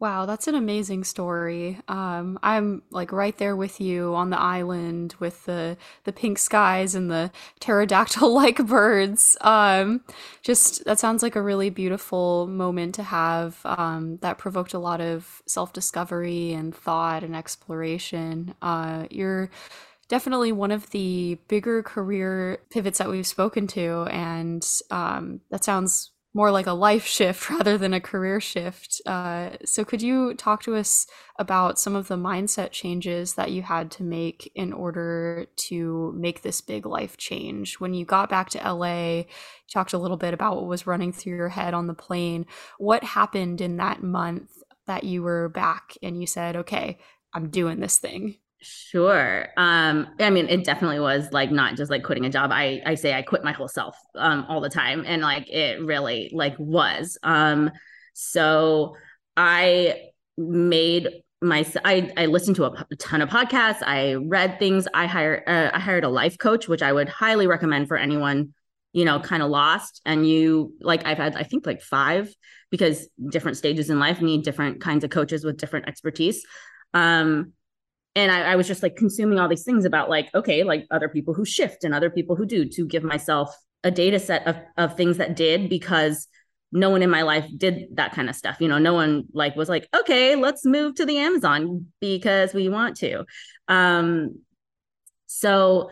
Wow, 0.00 0.26
that's 0.26 0.46
an 0.46 0.54
amazing 0.54 1.02
story. 1.02 1.80
Um, 1.88 2.38
I'm 2.40 2.82
like 2.92 3.10
right 3.10 3.36
there 3.36 3.56
with 3.56 3.80
you 3.80 4.14
on 4.14 4.30
the 4.30 4.38
island 4.38 5.16
with 5.18 5.44
the 5.44 5.76
the 6.04 6.12
pink 6.12 6.38
skies 6.38 6.94
and 6.94 7.10
the 7.10 7.32
pterodactyl 7.58 8.32
like 8.32 8.58
birds. 8.66 9.36
Um, 9.40 10.04
just 10.42 10.84
that 10.84 11.00
sounds 11.00 11.24
like 11.24 11.34
a 11.34 11.42
really 11.42 11.68
beautiful 11.70 12.46
moment 12.46 12.94
to 12.94 13.02
have. 13.02 13.58
Um, 13.64 14.18
that 14.18 14.38
provoked 14.38 14.72
a 14.72 14.78
lot 14.78 15.00
of 15.00 15.42
self 15.46 15.72
discovery 15.72 16.52
and 16.52 16.72
thought 16.72 17.24
and 17.24 17.34
exploration. 17.34 18.54
Uh, 18.62 19.06
you're 19.10 19.50
definitely 20.08 20.52
one 20.52 20.70
of 20.70 20.90
the 20.90 21.38
bigger 21.48 21.82
career 21.82 22.58
pivots 22.70 22.98
that 22.98 23.08
we've 23.08 23.26
spoken 23.26 23.66
to. 23.68 24.06
And 24.10 24.66
um, 24.90 25.40
that 25.50 25.64
sounds 25.64 26.12
more 26.34 26.50
like 26.50 26.66
a 26.66 26.72
life 26.72 27.06
shift 27.18 27.48
rather 27.50 27.76
than 27.78 27.94
a 27.94 28.00
career 28.00 28.40
shift. 28.40 29.00
Uh, 29.06 29.50
so, 29.64 29.84
could 29.84 30.02
you 30.02 30.34
talk 30.34 30.62
to 30.62 30.76
us 30.76 31.06
about 31.38 31.78
some 31.78 31.94
of 31.94 32.08
the 32.08 32.16
mindset 32.16 32.70
changes 32.70 33.34
that 33.34 33.50
you 33.50 33.62
had 33.62 33.90
to 33.92 34.02
make 34.02 34.50
in 34.54 34.72
order 34.72 35.46
to 35.56 36.12
make 36.16 36.42
this 36.42 36.60
big 36.60 36.86
life 36.86 37.16
change? 37.16 37.80
When 37.80 37.94
you 37.94 38.04
got 38.04 38.30
back 38.30 38.50
to 38.50 38.72
LA, 38.72 39.16
you 39.16 39.24
talked 39.72 39.92
a 39.92 39.98
little 39.98 40.16
bit 40.16 40.34
about 40.34 40.56
what 40.56 40.66
was 40.66 40.86
running 40.86 41.12
through 41.12 41.36
your 41.36 41.48
head 41.50 41.74
on 41.74 41.86
the 41.86 41.94
plane. 41.94 42.46
What 42.78 43.04
happened 43.04 43.60
in 43.60 43.76
that 43.76 44.02
month 44.02 44.50
that 44.86 45.04
you 45.04 45.22
were 45.22 45.48
back 45.48 45.96
and 46.02 46.18
you 46.20 46.26
said, 46.26 46.56
okay, 46.56 46.98
I'm 47.34 47.50
doing 47.50 47.80
this 47.80 47.98
thing? 47.98 48.36
Sure. 48.60 49.46
Um, 49.56 50.08
I 50.18 50.30
mean, 50.30 50.48
it 50.48 50.64
definitely 50.64 50.98
was 50.98 51.32
like 51.32 51.52
not 51.52 51.76
just 51.76 51.90
like 51.90 52.02
quitting 52.02 52.24
a 52.26 52.30
job. 52.30 52.50
I 52.52 52.82
I 52.84 52.96
say 52.96 53.14
I 53.14 53.22
quit 53.22 53.44
my 53.44 53.52
whole 53.52 53.68
self 53.68 53.96
um 54.16 54.46
all 54.48 54.60
the 54.60 54.68
time. 54.68 55.04
And 55.06 55.22
like 55.22 55.48
it 55.48 55.80
really 55.80 56.30
like 56.32 56.56
was. 56.58 57.18
Um, 57.22 57.70
so 58.14 58.96
I 59.36 60.10
made 60.36 61.08
my 61.40 61.64
I, 61.84 62.12
I 62.16 62.26
listened 62.26 62.56
to 62.56 62.64
a, 62.64 62.86
ton 62.98 63.22
of 63.22 63.28
podcasts 63.28 63.80
i 63.82 64.14
read 64.14 64.58
things 64.58 64.88
i 64.92 65.06
hired 65.06 65.44
uh, 65.46 65.70
i 65.72 65.78
hired 65.78 66.02
a 66.02 66.08
life 66.08 66.36
coach 66.36 66.66
which 66.66 66.82
i 66.82 66.92
would 66.92 67.08
highly 67.08 67.46
recommend 67.46 67.86
for 67.86 67.96
anyone 67.96 68.54
you 68.92 69.04
know 69.04 69.20
kind 69.20 69.40
of 69.40 69.48
lost 69.48 70.00
and 70.04 70.28
you 70.28 70.72
like 70.80 71.06
i've 71.06 71.18
had 71.18 71.36
i 71.36 71.44
think 71.44 71.64
like 71.64 71.80
five 71.80 72.34
because 72.70 73.08
different 73.30 73.56
stages 73.56 73.88
in 73.88 74.00
life 74.00 74.20
need 74.20 74.42
different 74.42 74.80
kinds 74.80 75.04
of 75.04 75.10
coaches 75.10 75.44
with 75.44 75.58
different 75.58 75.86
expertise 75.86 76.44
um 76.94 77.52
and 78.18 78.32
I, 78.32 78.52
I 78.52 78.56
was 78.56 78.66
just 78.66 78.82
like 78.82 78.96
consuming 78.96 79.38
all 79.38 79.48
these 79.48 79.62
things 79.62 79.84
about 79.84 80.10
like 80.10 80.28
okay 80.34 80.64
like 80.64 80.86
other 80.90 81.08
people 81.08 81.34
who 81.34 81.44
shift 81.44 81.84
and 81.84 81.94
other 81.94 82.10
people 82.10 82.34
who 82.34 82.46
do 82.46 82.68
to 82.68 82.86
give 82.86 83.04
myself 83.04 83.54
a 83.84 83.92
data 83.92 84.18
set 84.18 84.44
of, 84.46 84.56
of 84.76 84.96
things 84.96 85.18
that 85.18 85.36
did 85.36 85.70
because 85.70 86.26
no 86.72 86.90
one 86.90 87.02
in 87.02 87.10
my 87.10 87.22
life 87.22 87.48
did 87.56 87.86
that 87.94 88.12
kind 88.12 88.28
of 88.28 88.34
stuff. 88.34 88.56
You 88.60 88.68
know 88.68 88.78
no 88.78 88.92
one 88.92 89.24
like 89.32 89.54
was 89.54 89.68
like 89.68 89.88
okay 89.96 90.34
let's 90.34 90.66
move 90.66 90.96
to 90.96 91.06
the 91.06 91.18
amazon 91.18 91.86
because 92.00 92.52
we 92.52 92.68
want 92.68 92.96
to. 92.98 93.24
Um 93.68 94.40
so 95.26 95.90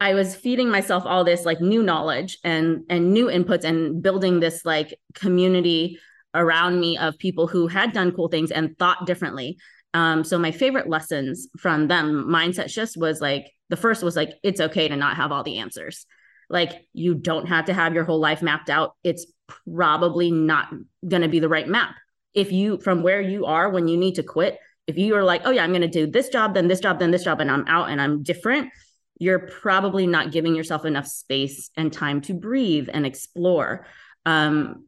i 0.00 0.14
was 0.14 0.34
feeding 0.34 0.70
myself 0.70 1.02
all 1.04 1.24
this 1.24 1.44
like 1.44 1.60
new 1.60 1.82
knowledge 1.82 2.38
and 2.42 2.84
and 2.88 3.12
new 3.12 3.26
inputs 3.26 3.64
and 3.64 4.02
building 4.02 4.40
this 4.40 4.64
like 4.64 4.98
community 5.12 5.98
around 6.34 6.80
me 6.80 6.96
of 6.96 7.18
people 7.18 7.46
who 7.46 7.66
had 7.66 7.92
done 7.92 8.12
cool 8.12 8.28
things 8.28 8.50
and 8.50 8.78
thought 8.78 9.06
differently 9.06 9.58
um 9.94 10.24
so 10.24 10.38
my 10.38 10.50
favorite 10.50 10.88
lessons 10.88 11.48
from 11.58 11.88
them 11.88 12.26
mindset 12.28 12.70
shifts 12.70 12.96
was 12.96 13.20
like 13.20 13.50
the 13.68 13.76
first 13.76 14.02
was 14.02 14.16
like 14.16 14.34
it's 14.42 14.60
okay 14.60 14.88
to 14.88 14.96
not 14.96 15.16
have 15.16 15.32
all 15.32 15.42
the 15.42 15.58
answers 15.58 16.06
like 16.50 16.86
you 16.92 17.14
don't 17.14 17.46
have 17.46 17.66
to 17.66 17.74
have 17.74 17.94
your 17.94 18.04
whole 18.04 18.20
life 18.20 18.42
mapped 18.42 18.70
out 18.70 18.94
it's 19.04 19.26
probably 19.66 20.30
not 20.30 20.72
going 21.06 21.22
to 21.22 21.28
be 21.28 21.40
the 21.40 21.48
right 21.48 21.68
map. 21.68 21.94
If 22.34 22.52
you, 22.52 22.78
from 22.78 23.02
where 23.02 23.20
you 23.20 23.46
are 23.46 23.70
when 23.70 23.88
you 23.88 23.96
need 23.96 24.16
to 24.16 24.22
quit, 24.22 24.58
if 24.86 24.96
you 24.96 25.16
are 25.16 25.24
like, 25.24 25.42
oh 25.44 25.50
yeah, 25.50 25.64
I'm 25.64 25.70
going 25.70 25.82
to 25.82 25.88
do 25.88 26.06
this 26.06 26.28
job, 26.28 26.54
then 26.54 26.68
this 26.68 26.80
job, 26.80 26.98
then 26.98 27.10
this 27.10 27.24
job, 27.24 27.40
and 27.40 27.50
I'm 27.50 27.66
out 27.66 27.90
and 27.90 28.00
I'm 28.00 28.22
different, 28.22 28.70
you're 29.18 29.40
probably 29.40 30.06
not 30.06 30.30
giving 30.30 30.54
yourself 30.54 30.84
enough 30.84 31.06
space 31.06 31.70
and 31.76 31.92
time 31.92 32.20
to 32.22 32.34
breathe 32.34 32.88
and 32.92 33.04
explore. 33.04 33.86
Um, 34.24 34.86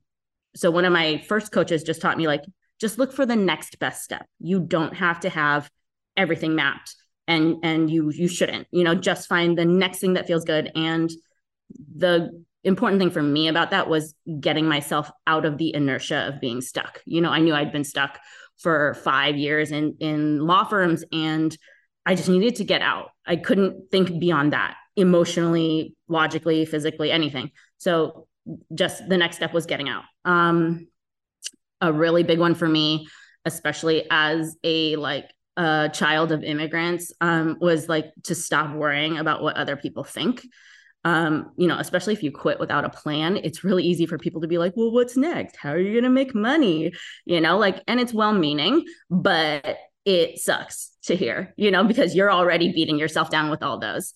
so 0.55 0.71
one 0.71 0.85
of 0.85 0.93
my 0.93 1.19
first 1.29 1.53
coaches 1.53 1.83
just 1.83 2.01
taught 2.01 2.17
me 2.17 2.27
like, 2.27 2.45
just 2.81 2.99
look 2.99 3.13
for 3.13 3.27
the 3.27 3.37
next 3.37 3.79
best 3.79 4.03
step. 4.03 4.27
You 4.39 4.61
don't 4.61 4.95
have 4.95 5.21
to 5.21 5.29
have 5.29 5.71
everything 6.17 6.55
mapped 6.55 6.95
and 7.29 7.57
and 7.63 7.91
you 7.91 8.11
you 8.11 8.27
shouldn't 8.27 8.67
you 8.73 8.83
know 8.83 8.95
just 8.95 9.29
find 9.29 9.57
the 9.57 9.65
next 9.65 10.01
thing 10.01 10.15
that 10.15 10.27
feels 10.27 10.45
good 10.45 10.73
and 10.75 11.11
the 11.97 12.31
important 12.65 13.01
thing 13.01 13.11
for 13.11 13.23
me 13.23 13.49
about 13.49 13.71
that 13.71 13.89
was 13.89 14.15
getting 14.39 14.67
myself 14.67 15.11
out 15.27 15.45
of 15.45 15.59
the 15.59 15.75
inertia 15.75 16.29
of 16.29 16.41
being 16.41 16.61
stuck. 16.61 17.01
You 17.07 17.21
know, 17.21 17.31
I 17.31 17.41
knew 17.41 17.55
I'd 17.55 17.73
been 17.73 17.85
stuck 17.85 18.19
for 18.59 18.95
5 18.95 19.37
years 19.37 19.73
in 19.73 19.97
in 20.01 20.41
law 20.41 20.65
firms 20.65 21.05
and 21.13 21.57
I 22.05 22.15
just 22.15 22.29
needed 22.29 22.57
to 22.57 22.65
get 22.65 22.83
out. 22.83 23.11
I 23.27 23.37
couldn't 23.37 23.91
think 23.91 24.19
beyond 24.19 24.53
that 24.53 24.77
emotionally, 24.97 25.95
logically, 26.09 26.65
physically, 26.65 27.11
anything. 27.11 27.51
So 27.79 28.27
just 28.75 29.09
the 29.09 29.17
next 29.17 29.37
step 29.37 29.55
was 29.55 29.67
getting 29.67 29.89
out. 29.89 30.05
Um 30.25 30.89
a 31.81 31.93
really 31.93 32.23
big 32.23 32.39
one 32.39 32.55
for 32.55 32.69
me, 32.69 33.09
especially 33.45 34.07
as 34.11 34.57
a 34.65 34.97
like 34.97 35.31
a 35.57 35.91
child 35.93 36.33
of 36.33 36.43
immigrants, 36.43 37.13
um, 37.21 37.57
was 37.61 37.89
like 37.89 38.13
to 38.25 38.35
stop 38.35 38.75
worrying 38.75 39.19
about 39.19 39.43
what 39.43 39.57
other 39.57 39.77
people 39.77 40.05
think 40.05 40.45
um, 41.05 41.53
you 41.57 41.67
know, 41.67 41.79
especially 41.79 42.13
if 42.13 42.23
you 42.23 42.31
quit 42.31 42.61
without 42.61 42.85
a 42.85 42.91
plan, 42.91 43.39
it's 43.39 43.65
really 43.65 43.85
easy 43.85 44.07
for 44.07 44.19
people 44.19 44.43
to 44.43 44.49
be 44.49 44.59
like, 44.59 44.75
well, 44.77 44.91
what's 44.91 45.17
next? 45.17 45.57
How 45.57 45.71
are 45.71 45.79
you 45.79 45.93
going 45.93 46.05
to 46.05 46.11
make 46.11 46.35
money? 46.35 46.93
You 47.25 47.41
know, 47.41 47.59
like, 47.59 47.83
and 47.89 47.99
it's 47.99 48.13
well 48.13 48.35
meaning, 48.35 48.85
but 49.09 49.79
it 50.05 50.39
sucks 50.39 50.93
to 51.05 51.17
hear, 51.17 51.55
you 51.57 51.71
know, 51.71 51.85
because 51.85 52.15
you're 52.15 52.31
already 52.31 52.73
beating 52.73 52.99
yourself 52.99 53.31
down 53.31 53.51
with 53.51 53.63
all 53.63 53.79
those. 53.79 54.13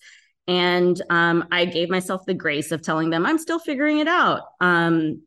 And 0.47 0.99
um, 1.09 1.45
I 1.51 1.65
gave 1.65 1.89
myself 1.89 2.21
the 2.27 2.35
grace 2.35 2.71
of 2.71 2.83
telling 2.83 3.09
them 3.09 3.25
I'm 3.25 3.39
still 3.39 3.59
figuring 3.59 3.97
it 3.97 4.07
out. 4.07 4.41
Um, 4.61 5.23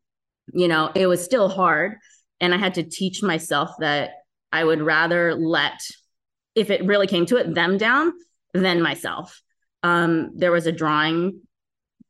you 0.52 0.68
know, 0.68 0.92
it 0.94 1.08
was 1.08 1.24
still 1.24 1.48
hard. 1.48 1.96
And 2.40 2.54
I 2.54 2.58
had 2.58 2.74
to 2.74 2.82
teach 2.82 3.22
myself 3.22 3.70
that 3.80 4.10
I 4.52 4.64
would 4.64 4.80
rather 4.80 5.34
let, 5.34 5.80
if 6.54 6.70
it 6.70 6.84
really 6.84 7.06
came 7.06 7.26
to 7.26 7.36
it, 7.36 7.54
them 7.54 7.78
down 7.78 8.12
than 8.54 8.80
myself. 8.82 9.42
Um, 9.82 10.30
there 10.36 10.52
was 10.52 10.66
a 10.66 10.72
drawing 10.72 11.40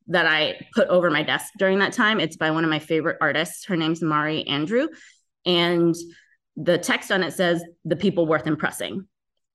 that 0.09 0.27
I 0.27 0.67
put 0.75 0.89
over 0.89 1.11
my 1.11 1.23
desk 1.23 1.53
during 1.59 1.81
that 1.81 1.93
time. 1.93 2.21
It's 2.21 2.37
by 2.37 2.51
one 2.51 2.65
of 2.65 2.71
my 2.71 2.79
favorite 2.79 3.19
artists. 3.21 3.67
Her 3.67 3.77
name's 3.77 4.03
Mari 4.03 4.47
Andrew. 4.47 4.89
And 5.45 5.95
the 6.57 6.79
text 6.79 7.13
on 7.13 7.23
it 7.23 7.33
says, 7.33 7.63
The 7.85 7.97
people 7.97 8.27
worth 8.27 8.47
impressing. 8.47 9.07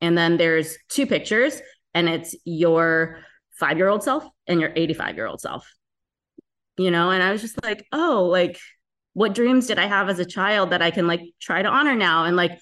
And 0.02 0.18
then 0.18 0.38
there's 0.38 0.78
two 0.90 1.08
pictures, 1.08 1.62
and 1.94 2.10
it's 2.10 2.36
your 2.46 3.20
five 3.52 3.78
year 3.78 3.88
old 3.88 4.04
self 4.04 4.26
and 4.48 4.60
your 4.60 4.72
85 4.76 5.16
year 5.16 5.28
old 5.28 5.42
self. 5.42 5.72
You 6.78 6.92
know, 6.92 7.12
and 7.12 7.22
I 7.22 7.32
was 7.32 7.42
just 7.42 7.62
like, 7.64 7.86
oh, 7.92 8.28
like, 8.32 8.60
what 9.14 9.36
dreams 9.36 9.68
did 9.68 9.80
I 9.80 9.86
have 9.86 10.10
as 10.10 10.20
a 10.20 10.26
child 10.26 10.72
that 10.72 10.82
I 10.82 10.92
can 10.92 11.08
like 11.08 11.22
try 11.42 11.62
to 11.62 11.70
honor 11.70 11.96
now? 11.96 12.26
And 12.26 12.36
like, 12.36 12.60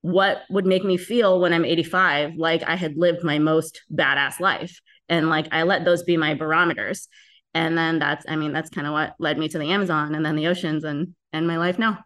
what 0.00 0.42
would 0.50 0.66
make 0.66 0.84
me 0.84 0.96
feel 0.96 1.40
when 1.40 1.52
I'm 1.52 1.64
85 1.64 2.34
like 2.36 2.62
I 2.64 2.74
had 2.74 2.96
lived 2.96 3.22
my 3.22 3.38
most 3.38 3.82
badass 3.94 4.40
life? 4.40 4.80
and 5.12 5.28
like 5.28 5.46
i 5.52 5.62
let 5.62 5.84
those 5.84 6.02
be 6.02 6.16
my 6.16 6.34
barometers 6.34 7.08
and 7.54 7.76
then 7.76 7.98
that's 7.98 8.24
i 8.28 8.34
mean 8.34 8.52
that's 8.52 8.70
kind 8.70 8.86
of 8.86 8.92
what 8.92 9.14
led 9.18 9.38
me 9.38 9.48
to 9.48 9.58
the 9.58 9.70
amazon 9.70 10.14
and 10.14 10.24
then 10.24 10.36
the 10.36 10.48
oceans 10.48 10.84
and 10.84 11.14
and 11.32 11.46
my 11.46 11.58
life 11.58 11.78
now 11.78 11.98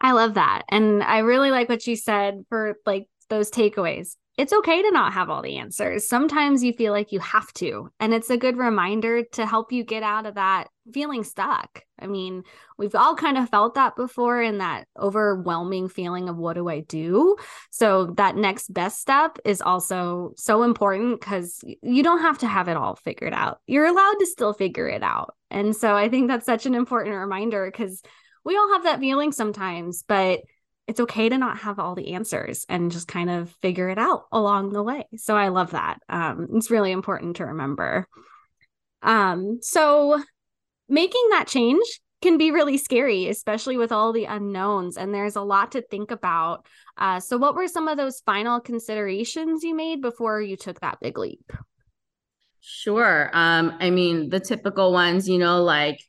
i 0.00 0.12
love 0.12 0.34
that 0.34 0.62
and 0.68 1.02
i 1.02 1.18
really 1.18 1.50
like 1.50 1.68
what 1.68 1.86
you 1.86 1.94
said 1.94 2.44
for 2.48 2.76
like 2.86 3.06
those 3.28 3.50
takeaways 3.50 4.16
it's 4.36 4.52
okay 4.52 4.82
to 4.82 4.90
not 4.90 5.12
have 5.12 5.30
all 5.30 5.42
the 5.42 5.58
answers. 5.58 6.08
Sometimes 6.08 6.64
you 6.64 6.72
feel 6.72 6.92
like 6.92 7.12
you 7.12 7.20
have 7.20 7.52
to, 7.52 7.92
and 8.00 8.12
it's 8.12 8.30
a 8.30 8.36
good 8.36 8.56
reminder 8.56 9.22
to 9.22 9.46
help 9.46 9.70
you 9.70 9.84
get 9.84 10.02
out 10.02 10.26
of 10.26 10.34
that 10.34 10.66
feeling 10.92 11.24
stuck. 11.24 11.82
I 11.98 12.06
mean, 12.06 12.42
we've 12.76 12.94
all 12.94 13.14
kind 13.14 13.38
of 13.38 13.48
felt 13.48 13.74
that 13.74 13.96
before 13.96 14.42
in 14.42 14.58
that 14.58 14.86
overwhelming 14.98 15.88
feeling 15.88 16.28
of 16.28 16.36
what 16.36 16.54
do 16.54 16.68
I 16.68 16.80
do? 16.80 17.36
So, 17.70 18.06
that 18.16 18.36
next 18.36 18.72
best 18.72 19.00
step 19.00 19.38
is 19.44 19.62
also 19.62 20.32
so 20.36 20.62
important 20.62 21.20
because 21.20 21.62
you 21.82 22.02
don't 22.02 22.20
have 22.20 22.38
to 22.38 22.46
have 22.46 22.68
it 22.68 22.76
all 22.76 22.96
figured 22.96 23.32
out. 23.32 23.60
You're 23.66 23.86
allowed 23.86 24.16
to 24.18 24.26
still 24.26 24.52
figure 24.52 24.88
it 24.88 25.02
out. 25.02 25.34
And 25.50 25.74
so, 25.74 25.96
I 25.96 26.08
think 26.08 26.28
that's 26.28 26.46
such 26.46 26.66
an 26.66 26.74
important 26.74 27.16
reminder 27.16 27.70
because 27.70 28.02
we 28.44 28.56
all 28.56 28.72
have 28.74 28.84
that 28.84 29.00
feeling 29.00 29.32
sometimes, 29.32 30.04
but 30.06 30.40
it's 30.86 31.00
okay 31.00 31.28
to 31.28 31.38
not 31.38 31.58
have 31.58 31.78
all 31.78 31.94
the 31.94 32.12
answers 32.12 32.66
and 32.68 32.92
just 32.92 33.08
kind 33.08 33.30
of 33.30 33.50
figure 33.62 33.88
it 33.88 33.98
out 33.98 34.26
along 34.32 34.70
the 34.70 34.82
way. 34.82 35.06
So 35.16 35.36
I 35.36 35.48
love 35.48 35.70
that. 35.70 35.98
Um, 36.08 36.48
it's 36.54 36.70
really 36.70 36.92
important 36.92 37.36
to 37.36 37.46
remember. 37.46 38.06
Um, 39.02 39.60
so 39.62 40.22
making 40.88 41.26
that 41.30 41.46
change 41.46 41.84
can 42.22 42.38
be 42.38 42.50
really 42.50 42.78
scary, 42.78 43.28
especially 43.28 43.76
with 43.76 43.92
all 43.92 44.12
the 44.12 44.24
unknowns, 44.24 44.96
and 44.96 45.14
there's 45.14 45.36
a 45.36 45.42
lot 45.42 45.72
to 45.72 45.82
think 45.82 46.10
about. 46.10 46.66
Uh, 46.96 47.20
so, 47.20 47.36
what 47.36 47.54
were 47.54 47.68
some 47.68 47.86
of 47.86 47.98
those 47.98 48.20
final 48.20 48.60
considerations 48.60 49.62
you 49.62 49.74
made 49.74 50.00
before 50.00 50.40
you 50.40 50.56
took 50.56 50.80
that 50.80 50.98
big 51.00 51.18
leap? 51.18 51.52
Sure. 52.60 53.30
Um, 53.34 53.76
I 53.78 53.90
mean, 53.90 54.30
the 54.30 54.40
typical 54.40 54.90
ones, 54.90 55.28
you 55.28 55.38
know, 55.38 55.62
like 55.62 56.00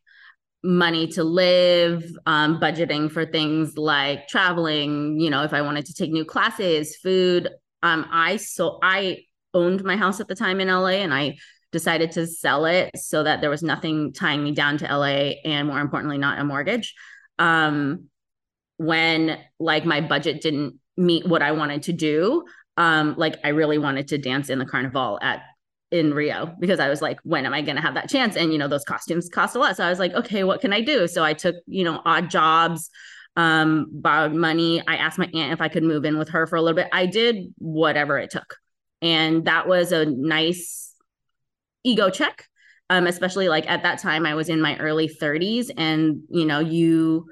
money 0.64 1.08
to 1.08 1.24
live, 1.24 2.10
um, 2.26 2.62
budgeting 2.62 3.12
for 3.12 3.26
things 3.26 3.78
like 3.78 4.30
traveling, 4.30 5.20
you 5.20 5.30
know, 5.30 5.44
if 5.44 5.54
I 5.54 5.62
wanted 5.62 5.86
to 5.88 5.94
take 5.94 6.12
new 6.12 6.24
classes, 6.26 6.96
food. 6.96 7.50
Um, 7.84 8.08
I 8.10 8.38
so 8.38 8.80
I 8.82 9.26
owned 9.54 9.84
my 9.84 9.98
house 9.98 10.20
at 10.20 10.28
the 10.28 10.36
time 10.36 10.60
in 10.60 10.70
LA 10.70 11.02
and 11.04 11.14
I 11.14 11.38
decided 11.76 12.10
to 12.14 12.26
sell 12.26 12.64
it 12.64 12.90
so 12.96 13.22
that 13.22 13.42
there 13.42 13.50
was 13.50 13.62
nothing 13.62 14.14
tying 14.14 14.42
me 14.42 14.54
down 14.54 14.78
to 14.78 14.86
LA 14.86 15.34
and 15.44 15.68
more 15.68 15.82
importantly, 15.82 16.18
not 16.18 16.40
a 16.40 16.46
mortgage. 16.46 16.96
Um, 17.38 18.06
when 18.78 19.38
like 19.60 19.84
my 19.84 20.00
budget 20.00 20.42
didn't 20.42 20.80
meet 20.96 21.28
what 21.28 21.42
I 21.42 21.52
wanted 21.52 21.84
to 21.84 21.92
do, 21.92 22.46
um, 22.78 23.16
like 23.18 23.36
I 23.44 23.50
really 23.50 23.78
wanted 23.78 24.08
to 24.08 24.18
dance 24.18 24.50
in 24.50 24.58
the 24.58 24.66
carnival 24.66 25.20
at 25.22 25.42
in 25.92 26.14
Rio 26.14 26.56
because 26.62 26.80
I 26.80 26.88
was 26.88 27.02
like, 27.02 27.20
when 27.24 27.46
am 27.46 27.54
I 27.54 27.62
going 27.62 27.76
to 27.76 27.82
have 27.82 27.96
that 27.96 28.08
chance? 28.08 28.38
And, 28.38 28.54
you 28.54 28.58
know, 28.58 28.70
those 28.70 28.86
costumes 28.86 29.28
cost 29.28 29.58
a 29.58 29.60
lot. 29.60 29.76
So 29.76 29.84
I 29.84 29.90
was 29.90 30.00
like, 30.00 30.14
okay, 30.14 30.46
what 30.46 30.62
can 30.62 30.72
I 30.72 30.80
do? 30.80 31.10
So 31.10 31.26
I 31.26 31.34
took, 31.34 31.58
you 31.68 31.84
know, 31.84 32.02
odd 32.06 32.30
jobs, 32.30 32.90
um, 33.36 33.88
borrowed 33.92 34.34
money. 34.34 34.82
I 34.88 34.96
asked 34.96 35.20
my 35.20 35.30
aunt 35.34 35.52
if 35.52 35.60
I 35.60 35.68
could 35.68 35.84
move 35.84 36.06
in 36.06 36.18
with 36.18 36.30
her 36.30 36.48
for 36.48 36.56
a 36.56 36.62
little 36.62 36.76
bit. 36.76 36.88
I 36.94 37.06
did 37.06 37.54
whatever 37.58 38.18
it 38.18 38.32
took. 38.32 38.56
And 39.02 39.44
that 39.44 39.68
was 39.68 39.92
a 39.92 40.06
nice 40.06 40.95
ego 41.86 42.10
check. 42.10 42.46
Um, 42.90 43.08
especially 43.08 43.50
like 43.50 43.68
at 43.68 43.82
that 43.82 44.00
time, 44.00 44.28
I 44.28 44.36
was 44.36 44.48
in 44.48 44.62
my 44.62 44.78
early 44.78 45.08
30s, 45.10 45.72
and 45.76 46.22
you 46.30 46.46
know, 46.46 46.60
you 46.60 47.26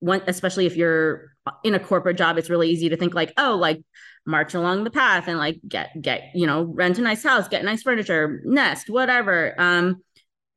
want, 0.00 0.24
especially 0.26 0.66
if 0.66 0.76
you're 0.76 1.30
in 1.64 1.74
a 1.74 1.80
corporate 1.80 2.18
job, 2.18 2.36
it's 2.36 2.50
really 2.50 2.68
easy 2.68 2.90
to 2.90 2.96
think 2.96 3.14
like, 3.14 3.32
oh, 3.38 3.56
like 3.56 3.80
march 4.26 4.54
along 4.54 4.84
the 4.84 4.90
path 4.90 5.28
and 5.28 5.38
like 5.38 5.58
get 5.66 5.90
get 6.02 6.30
you 6.34 6.46
know 6.46 6.64
rent 6.64 6.98
a 6.98 7.00
nice 7.00 7.22
house 7.22 7.46
get 7.48 7.64
nice 7.64 7.82
furniture 7.82 8.42
nest 8.44 8.90
whatever 8.90 9.54
um 9.58 10.02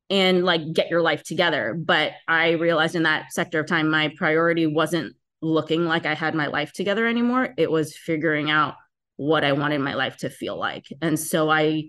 and 0.10 0.44
like 0.44 0.74
get 0.74 0.90
your 0.90 1.02
life 1.02 1.24
together 1.24 1.76
but 1.78 2.14
i 2.28 2.52
realized 2.52 2.96
in 2.96 3.04
that 3.04 3.32
sector 3.32 3.60
of 3.60 3.68
time 3.68 3.90
my 3.90 4.12
priority 4.18 4.66
wasn't 4.66 5.16
looking 5.42 5.86
like 5.86 6.08
i 6.08 6.16
had 6.16 6.34
my 6.34 6.48
life 6.48 6.74
together 6.74 7.06
anymore 7.06 7.54
it 7.58 7.70
was 7.70 7.96
figuring 7.96 8.50
out 8.50 8.74
what 9.18 9.44
i 9.44 9.52
wanted 9.52 9.80
my 9.80 9.94
life 9.94 10.18
to 10.18 10.30
feel 10.30 10.58
like 10.58 10.86
and 11.02 11.20
so 11.20 11.50
i 11.50 11.84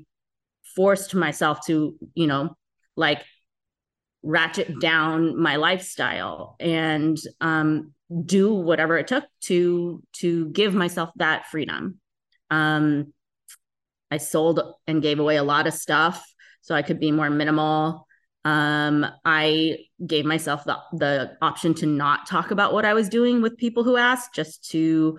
forced 0.75 1.15
myself 1.15 1.65
to 1.67 1.97
you 2.15 2.27
know 2.27 2.57
like 2.97 3.23
ratchet 4.23 4.79
down 4.81 5.41
my 5.41 5.57
lifestyle 5.57 6.57
and 6.61 7.17
um 7.41 7.93
do 8.25 8.53
whatever 8.53 8.99
it 8.99 9.07
took 9.07 9.25
to 9.41 10.03
to 10.13 10.49
give 10.51 10.75
myself 10.75 11.11
that 11.17 11.47
freedom. 11.47 11.99
Um 12.51 13.13
i 14.11 14.17
sold 14.17 14.61
and 14.87 15.03
gave 15.03 15.21
away 15.21 15.37
a 15.37 15.45
lot 15.45 15.69
of 15.69 15.73
stuff 15.73 16.27
so 16.63 16.75
i 16.75 16.83
could 16.83 17.01
be 17.01 17.13
more 17.13 17.31
minimal. 17.31 18.07
Um 18.45 19.07
i 19.25 19.79
gave 20.05 20.25
myself 20.25 20.65
the, 20.65 20.79
the 20.93 21.37
option 21.41 21.75
to 21.75 21.87
not 21.87 22.27
talk 22.27 22.51
about 22.51 22.73
what 22.73 22.85
i 22.85 22.95
was 22.95 23.09
doing 23.09 23.43
with 23.43 23.57
people 23.57 23.85
who 23.85 23.97
asked 23.97 24.35
just 24.35 24.71
to 24.71 25.19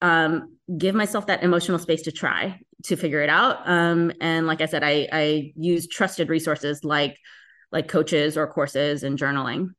um 0.00 0.56
give 0.76 0.94
myself 0.94 1.26
that 1.26 1.42
emotional 1.42 1.78
space 1.78 2.02
to 2.02 2.12
try 2.12 2.58
to 2.82 2.96
figure 2.96 3.20
it 3.20 3.28
out 3.28 3.58
um 3.68 4.12
and 4.20 4.46
like 4.46 4.60
i 4.60 4.66
said 4.66 4.82
i 4.82 5.08
i 5.12 5.52
use 5.56 5.86
trusted 5.86 6.28
resources 6.28 6.84
like 6.84 7.18
like 7.70 7.88
coaches 7.88 8.36
or 8.36 8.46
courses 8.46 9.02
and 9.02 9.18
journaling 9.18 9.70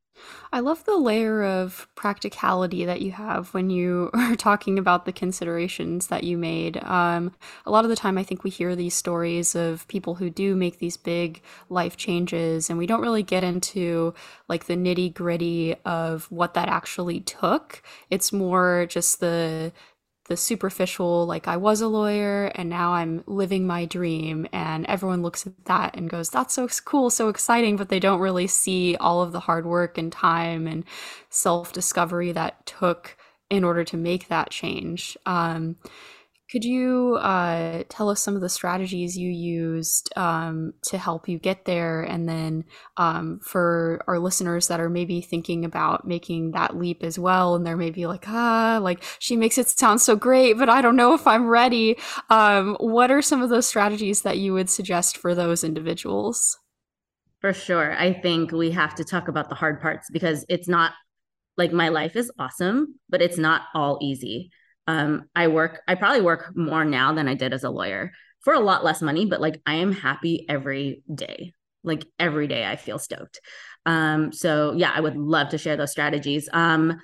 I 0.52 0.60
love 0.60 0.84
the 0.84 0.96
layer 0.96 1.42
of 1.42 1.88
practicality 1.96 2.84
that 2.84 3.00
you 3.00 3.12
have 3.12 3.52
when 3.52 3.70
you 3.70 4.10
are 4.14 4.36
talking 4.36 4.78
about 4.78 5.04
the 5.04 5.12
considerations 5.12 6.06
that 6.08 6.24
you 6.24 6.38
made. 6.38 6.82
Um, 6.84 7.32
a 7.66 7.70
lot 7.70 7.84
of 7.84 7.90
the 7.90 7.96
time, 7.96 8.16
I 8.16 8.22
think 8.22 8.44
we 8.44 8.50
hear 8.50 8.76
these 8.76 8.94
stories 8.94 9.54
of 9.54 9.86
people 9.88 10.14
who 10.14 10.30
do 10.30 10.54
make 10.54 10.78
these 10.78 10.96
big 10.96 11.42
life 11.68 11.96
changes, 11.96 12.70
and 12.70 12.78
we 12.78 12.86
don't 12.86 13.00
really 13.02 13.22
get 13.22 13.44
into 13.44 14.14
like 14.48 14.66
the 14.66 14.76
nitty 14.76 15.12
gritty 15.14 15.74
of 15.84 16.30
what 16.30 16.54
that 16.54 16.68
actually 16.68 17.20
took. 17.20 17.82
It's 18.10 18.32
more 18.32 18.86
just 18.88 19.20
the 19.20 19.72
the 20.26 20.36
superficial, 20.36 21.26
like 21.26 21.46
I 21.46 21.56
was 21.56 21.80
a 21.80 21.88
lawyer 21.88 22.46
and 22.54 22.68
now 22.70 22.92
I'm 22.94 23.22
living 23.26 23.66
my 23.66 23.84
dream. 23.84 24.46
And 24.52 24.86
everyone 24.86 25.22
looks 25.22 25.46
at 25.46 25.64
that 25.66 25.96
and 25.96 26.08
goes, 26.08 26.30
that's 26.30 26.54
so 26.54 26.66
cool, 26.84 27.10
so 27.10 27.28
exciting. 27.28 27.76
But 27.76 27.88
they 27.88 28.00
don't 28.00 28.20
really 28.20 28.46
see 28.46 28.96
all 28.96 29.22
of 29.22 29.32
the 29.32 29.40
hard 29.40 29.66
work 29.66 29.98
and 29.98 30.10
time 30.10 30.66
and 30.66 30.84
self 31.28 31.72
discovery 31.72 32.32
that 32.32 32.64
took 32.66 33.16
in 33.50 33.64
order 33.64 33.84
to 33.84 33.96
make 33.96 34.28
that 34.28 34.50
change. 34.50 35.16
Um, 35.26 35.76
could 36.54 36.64
you 36.64 37.16
uh, 37.16 37.82
tell 37.88 38.08
us 38.08 38.22
some 38.22 38.36
of 38.36 38.40
the 38.40 38.48
strategies 38.48 39.18
you 39.18 39.28
used 39.28 40.08
um, 40.16 40.72
to 40.82 40.96
help 40.96 41.28
you 41.28 41.36
get 41.36 41.64
there? 41.64 42.02
And 42.02 42.28
then 42.28 42.64
um, 42.96 43.40
for 43.42 44.00
our 44.06 44.20
listeners 44.20 44.68
that 44.68 44.78
are 44.78 44.88
maybe 44.88 45.20
thinking 45.20 45.64
about 45.64 46.06
making 46.06 46.52
that 46.52 46.76
leap 46.76 47.02
as 47.02 47.18
well, 47.18 47.56
and 47.56 47.66
they're 47.66 47.76
maybe 47.76 48.06
like, 48.06 48.28
ah, 48.28 48.78
like 48.80 49.02
she 49.18 49.36
makes 49.36 49.58
it 49.58 49.68
sound 49.68 50.00
so 50.00 50.14
great, 50.14 50.52
but 50.56 50.68
I 50.68 50.80
don't 50.80 50.94
know 50.94 51.12
if 51.12 51.26
I'm 51.26 51.48
ready. 51.48 51.98
Um, 52.30 52.76
what 52.78 53.10
are 53.10 53.20
some 53.20 53.42
of 53.42 53.50
those 53.50 53.66
strategies 53.66 54.22
that 54.22 54.38
you 54.38 54.52
would 54.52 54.70
suggest 54.70 55.16
for 55.16 55.34
those 55.34 55.64
individuals? 55.64 56.56
For 57.40 57.52
sure. 57.52 57.96
I 57.98 58.12
think 58.12 58.52
we 58.52 58.70
have 58.70 58.94
to 58.94 59.04
talk 59.04 59.26
about 59.26 59.48
the 59.48 59.56
hard 59.56 59.82
parts 59.82 60.08
because 60.08 60.46
it's 60.48 60.68
not 60.68 60.92
like 61.56 61.72
my 61.72 61.88
life 61.88 62.14
is 62.14 62.30
awesome, 62.38 63.00
but 63.08 63.20
it's 63.20 63.38
not 63.38 63.62
all 63.74 63.98
easy 64.00 64.52
um, 64.86 65.24
I 65.34 65.48
work, 65.48 65.80
I 65.88 65.94
probably 65.94 66.20
work 66.20 66.52
more 66.54 66.84
now 66.84 67.12
than 67.12 67.28
I 67.28 67.34
did 67.34 67.52
as 67.52 67.64
a 67.64 67.70
lawyer 67.70 68.12
for 68.40 68.52
a 68.52 68.60
lot 68.60 68.84
less 68.84 69.00
money, 69.00 69.24
but 69.26 69.40
like 69.40 69.60
I 69.66 69.76
am 69.76 69.92
happy 69.92 70.44
every 70.48 71.02
day. 71.12 71.54
Like 71.82 72.06
every 72.18 72.46
day 72.46 72.66
I 72.66 72.76
feel 72.76 72.98
stoked. 72.98 73.40
Um, 73.86 74.32
so 74.32 74.74
yeah, 74.76 74.92
I 74.94 75.00
would 75.00 75.16
love 75.16 75.50
to 75.50 75.58
share 75.58 75.76
those 75.76 75.90
strategies. 75.90 76.48
Um, 76.52 76.98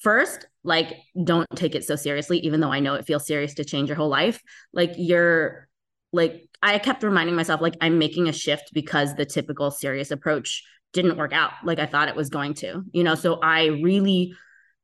first, 0.00 0.46
like 0.64 0.94
don't 1.22 1.48
take 1.54 1.74
it 1.74 1.84
so 1.84 1.96
seriously, 1.96 2.38
even 2.40 2.60
though 2.60 2.72
I 2.72 2.80
know 2.80 2.94
it 2.94 3.06
feels 3.06 3.26
serious 3.26 3.54
to 3.54 3.64
change 3.64 3.88
your 3.88 3.96
whole 3.96 4.08
life. 4.08 4.40
Like 4.72 4.92
you're 4.96 5.68
like 6.12 6.48
I 6.62 6.78
kept 6.78 7.02
reminding 7.02 7.34
myself, 7.34 7.60
like 7.60 7.76
I'm 7.80 7.98
making 7.98 8.28
a 8.28 8.32
shift 8.32 8.70
because 8.72 9.14
the 9.14 9.26
typical 9.26 9.70
serious 9.70 10.10
approach 10.10 10.62
didn't 10.92 11.16
work 11.16 11.32
out 11.32 11.52
like 11.64 11.78
I 11.78 11.86
thought 11.86 12.08
it 12.08 12.16
was 12.16 12.28
going 12.28 12.54
to, 12.54 12.82
you 12.92 13.02
know. 13.02 13.14
So 13.14 13.40
I 13.42 13.66
really 13.66 14.34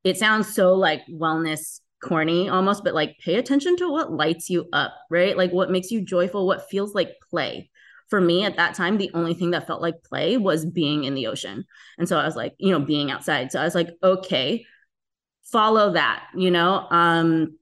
it 0.05 0.17
sounds 0.17 0.55
so 0.55 0.75
like 0.75 1.03
wellness 1.11 1.81
corny 2.03 2.49
almost, 2.49 2.85
but 2.85 2.95
like 2.95 3.19
pay 3.19 3.37
attention 3.37 3.77
to 3.77 3.89
what 3.89 4.13
lights 4.13 4.49
you 4.49 4.69
up, 4.73 4.95
right? 5.11 5.37
Like 5.37 5.53
what 5.53 5.71
makes 5.71 5.91
you 5.91 6.01
joyful, 6.01 6.47
what 6.47 6.69
feels 6.69 6.95
like 6.95 7.17
play. 7.31 7.71
For 8.09 8.21
me 8.21 8.45
at 8.45 8.57
that 8.57 8.75
time, 8.75 8.97
the 8.97 9.11
only 9.13 9.35
thing 9.35 9.51
that 9.51 9.67
felt 9.67 9.83
like 9.83 10.03
play 10.03 10.39
was 10.39 10.65
being 10.65 11.05
in 11.05 11.15
the 11.15 11.27
ocean. 11.27 11.67
And 11.99 12.09
so 12.09 12.19
I 12.19 12.25
was 12.25 12.37
like, 12.37 12.55
you 12.59 12.71
know, 12.71 12.81
being 12.81 13.11
outside. 13.11 13.53
So 13.53 13.61
I 13.61 13.65
was 13.65 13.75
like, 13.75 13.91
okay, 14.03 14.65
follow 15.53 15.93
that, 15.93 16.25
you 16.35 16.51
know? 16.51 16.87
Um, 16.91 17.59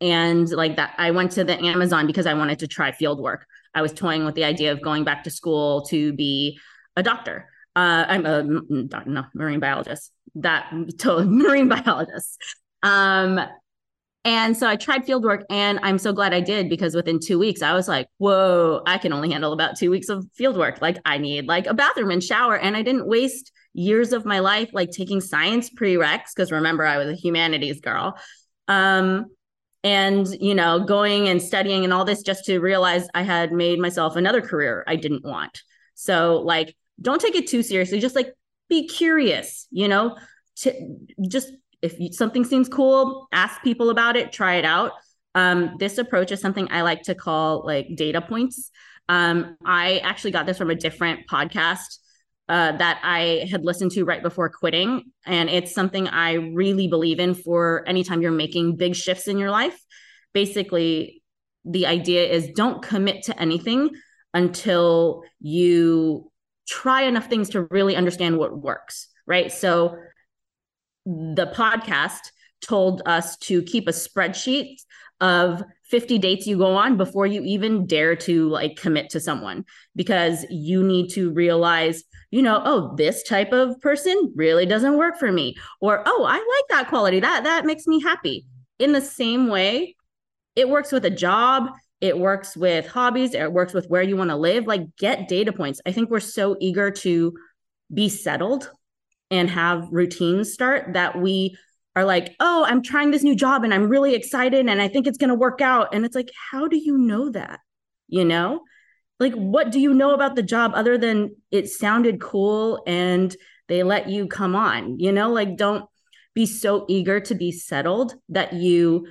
and 0.00 0.48
like 0.50 0.76
that, 0.76 0.94
I 0.98 1.10
went 1.12 1.32
to 1.32 1.44
the 1.44 1.58
Amazon 1.64 2.06
because 2.06 2.26
I 2.26 2.34
wanted 2.34 2.60
to 2.60 2.68
try 2.68 2.92
field 2.92 3.20
work. 3.20 3.46
I 3.74 3.82
was 3.82 3.92
toying 3.92 4.24
with 4.24 4.34
the 4.34 4.44
idea 4.44 4.72
of 4.72 4.82
going 4.82 5.04
back 5.04 5.24
to 5.24 5.30
school 5.30 5.82
to 5.86 6.12
be 6.12 6.58
a 6.96 7.02
doctor. 7.02 7.48
Uh, 7.76 8.04
I'm 8.08 8.26
a 8.26 8.42
no 8.42 9.24
marine 9.34 9.60
biologist. 9.60 10.12
That 10.36 10.72
marine 11.04 11.68
biologist. 11.68 12.38
Um, 12.82 13.40
and 14.24 14.56
so 14.56 14.68
I 14.68 14.76
tried 14.76 15.06
field 15.06 15.24
work 15.24 15.44
and 15.48 15.78
I'm 15.82 15.96
so 15.96 16.12
glad 16.12 16.34
I 16.34 16.40
did 16.40 16.68
because 16.68 16.94
within 16.94 17.18
two 17.18 17.38
weeks 17.38 17.62
I 17.62 17.72
was 17.72 17.88
like, 17.88 18.08
whoa, 18.18 18.82
I 18.86 18.98
can 18.98 19.12
only 19.12 19.30
handle 19.30 19.52
about 19.52 19.78
two 19.78 19.90
weeks 19.90 20.08
of 20.08 20.26
field 20.34 20.56
work. 20.56 20.82
Like 20.82 20.98
I 21.04 21.18
need 21.18 21.46
like 21.46 21.66
a 21.66 21.74
bathroom 21.74 22.10
and 22.10 22.22
shower. 22.22 22.58
And 22.58 22.76
I 22.76 22.82
didn't 22.82 23.06
waste 23.06 23.52
years 23.74 24.12
of 24.12 24.26
my 24.26 24.40
life 24.40 24.70
like 24.72 24.90
taking 24.90 25.20
science 25.20 25.70
prereqs 25.70 26.34
because 26.34 26.52
remember 26.52 26.84
I 26.84 26.98
was 26.98 27.08
a 27.08 27.14
humanities 27.14 27.80
girl. 27.80 28.18
Um, 28.66 29.26
and 29.84 30.26
you 30.40 30.54
know, 30.54 30.80
going 30.80 31.28
and 31.28 31.40
studying 31.40 31.84
and 31.84 31.92
all 31.92 32.04
this 32.04 32.22
just 32.22 32.44
to 32.46 32.58
realize 32.58 33.08
I 33.14 33.22
had 33.22 33.52
made 33.52 33.78
myself 33.78 34.16
another 34.16 34.42
career 34.42 34.84
I 34.86 34.96
didn't 34.96 35.24
want. 35.24 35.62
So 35.94 36.42
like 36.44 36.76
don't 37.00 37.20
take 37.20 37.36
it 37.36 37.46
too 37.46 37.62
seriously. 37.62 38.00
Just 38.00 38.16
like 38.16 38.34
be 38.68 38.88
curious, 38.88 39.66
you 39.70 39.88
know, 39.88 40.18
to 40.56 40.96
just 41.28 41.52
if 41.82 41.98
you, 41.98 42.12
something 42.12 42.44
seems 42.44 42.68
cool, 42.68 43.28
ask 43.32 43.62
people 43.62 43.90
about 43.90 44.16
it, 44.16 44.32
try 44.32 44.56
it 44.56 44.64
out. 44.64 44.92
Um, 45.34 45.76
this 45.78 45.98
approach 45.98 46.32
is 46.32 46.40
something 46.40 46.68
I 46.70 46.82
like 46.82 47.02
to 47.02 47.14
call 47.14 47.64
like 47.64 47.88
data 47.94 48.20
points. 48.20 48.70
Um, 49.08 49.56
I 49.64 49.98
actually 49.98 50.32
got 50.32 50.46
this 50.46 50.58
from 50.58 50.70
a 50.70 50.74
different 50.74 51.28
podcast 51.30 51.98
uh, 52.48 52.72
that 52.76 53.00
I 53.02 53.46
had 53.50 53.64
listened 53.64 53.92
to 53.92 54.04
right 54.04 54.22
before 54.22 54.48
quitting. 54.48 55.12
And 55.26 55.48
it's 55.48 55.74
something 55.74 56.08
I 56.08 56.32
really 56.34 56.88
believe 56.88 57.20
in 57.20 57.34
for 57.34 57.84
anytime 57.86 58.22
you're 58.22 58.32
making 58.32 58.76
big 58.76 58.94
shifts 58.94 59.28
in 59.28 59.38
your 59.38 59.50
life. 59.50 59.78
Basically, 60.32 61.22
the 61.64 61.86
idea 61.86 62.26
is 62.26 62.50
don't 62.54 62.82
commit 62.82 63.24
to 63.24 63.40
anything 63.40 63.90
until 64.34 65.22
you 65.40 66.30
try 66.66 67.02
enough 67.02 67.28
things 67.28 67.50
to 67.50 67.62
really 67.64 67.96
understand 67.96 68.38
what 68.38 68.56
works. 68.56 69.08
Right. 69.26 69.52
So 69.52 69.98
the 71.08 71.50
podcast 71.54 72.30
told 72.60 73.02
us 73.06 73.36
to 73.38 73.62
keep 73.62 73.88
a 73.88 73.92
spreadsheet 73.92 74.76
of 75.20 75.62
50 75.84 76.18
dates 76.18 76.46
you 76.46 76.58
go 76.58 76.74
on 76.76 76.98
before 76.98 77.26
you 77.26 77.42
even 77.42 77.86
dare 77.86 78.14
to 78.14 78.48
like 78.50 78.76
commit 78.76 79.10
to 79.10 79.20
someone. 79.20 79.64
Because 79.96 80.44
you 80.50 80.82
need 80.84 81.08
to 81.10 81.32
realize 81.32 82.04
you 82.30 82.42
know 82.42 82.60
oh 82.64 82.94
this 82.96 83.22
type 83.22 83.52
of 83.52 83.80
person 83.80 84.32
really 84.36 84.66
doesn't 84.66 84.98
work 84.98 85.18
for 85.18 85.32
me. 85.32 85.56
Or 85.80 86.02
oh 86.04 86.24
i 86.28 86.34
like 86.34 86.68
that 86.68 86.88
quality. 86.88 87.20
That 87.20 87.44
that 87.44 87.64
makes 87.64 87.86
me 87.86 88.02
happy. 88.02 88.46
In 88.78 88.92
the 88.92 89.00
same 89.00 89.48
way 89.48 89.96
it 90.56 90.68
works 90.68 90.92
with 90.92 91.04
a 91.04 91.10
job. 91.10 91.70
It 92.00 92.18
works 92.18 92.56
with 92.56 92.86
hobbies. 92.86 93.34
It 93.34 93.52
works 93.52 93.72
with 93.72 93.88
where 93.88 94.02
you 94.02 94.16
want 94.16 94.30
to 94.30 94.36
live. 94.36 94.66
Like 94.66 94.82
get 94.98 95.26
data 95.26 95.52
points. 95.52 95.80
I 95.86 95.92
think 95.92 96.10
we're 96.10 96.20
so 96.20 96.56
eager 96.60 96.90
to 96.90 97.34
be 97.92 98.08
settled 98.08 98.70
and 99.30 99.50
have 99.50 99.88
routines 99.90 100.52
start 100.52 100.94
that 100.94 101.20
we 101.20 101.56
are 101.96 102.04
like, 102.04 102.36
oh, 102.38 102.64
I'm 102.64 102.82
trying 102.82 103.10
this 103.10 103.22
new 103.22 103.34
job 103.34 103.64
and 103.64 103.74
I'm 103.74 103.88
really 103.88 104.14
excited 104.14 104.66
and 104.66 104.80
I 104.80 104.88
think 104.88 105.06
it's 105.06 105.18
going 105.18 105.30
to 105.30 105.34
work 105.34 105.60
out. 105.60 105.92
And 105.92 106.04
it's 106.04 106.14
like, 106.14 106.30
how 106.50 106.68
do 106.68 106.76
you 106.76 106.96
know 106.96 107.30
that? 107.30 107.60
You 108.06 108.24
know, 108.24 108.60
like, 109.18 109.34
what 109.34 109.72
do 109.72 109.80
you 109.80 109.92
know 109.92 110.14
about 110.14 110.36
the 110.36 110.42
job 110.42 110.72
other 110.74 110.96
than 110.96 111.36
it 111.50 111.68
sounded 111.68 112.20
cool 112.20 112.82
and 112.86 113.34
they 113.66 113.82
let 113.82 114.08
you 114.08 114.28
come 114.28 114.54
on? 114.54 114.98
You 114.98 115.12
know, 115.12 115.30
like, 115.30 115.56
don't 115.56 115.86
be 116.34 116.46
so 116.46 116.86
eager 116.88 117.20
to 117.20 117.34
be 117.34 117.50
settled 117.50 118.14
that 118.28 118.52
you 118.52 119.08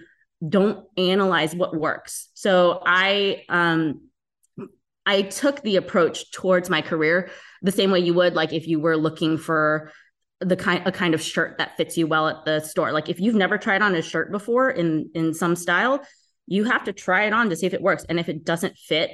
don't 0.48 0.86
analyze 0.98 1.54
what 1.54 1.78
works. 1.78 2.30
So 2.34 2.82
I, 2.86 3.44
um, 3.50 4.08
I 5.06 5.24
took 5.24 5.62
the 5.62 5.76
approach 5.76 6.32
towards 6.32 6.70
my 6.70 6.82
career 6.82 7.32
the 7.62 7.72
same 7.72 7.92
way 7.92 8.00
you 8.00 8.14
would 8.14 8.34
like 8.34 8.54
if 8.54 8.68
you 8.68 8.80
were 8.80 8.98
looking 8.98 9.38
for 9.38 9.92
the 10.40 10.56
kind 10.56 10.86
a 10.86 10.92
kind 10.92 11.14
of 11.14 11.22
shirt 11.22 11.58
that 11.58 11.78
fits 11.78 11.98
you 11.98 12.08
well 12.08 12.28
at 12.28 12.46
the 12.46 12.60
store. 12.60 12.92
Like 12.92 13.10
if 13.10 13.20
you've 13.20 13.36
never 13.36 13.58
tried 13.58 13.82
on 13.82 13.96
a 13.96 14.02
shirt 14.02 14.32
before 14.32 14.70
in 14.70 15.10
in 15.14 15.34
some 15.34 15.56
style, 15.56 16.02
you 16.46 16.64
have 16.66 16.84
to 16.86 16.94
try 16.94 17.26
it 17.26 17.34
on 17.34 17.50
to 17.50 17.56
see 17.56 17.66
if 17.66 17.74
it 17.74 17.82
works. 17.82 18.06
And 18.08 18.20
if 18.20 18.30
it 18.30 18.44
doesn't 18.44 18.78
fit, 18.78 19.12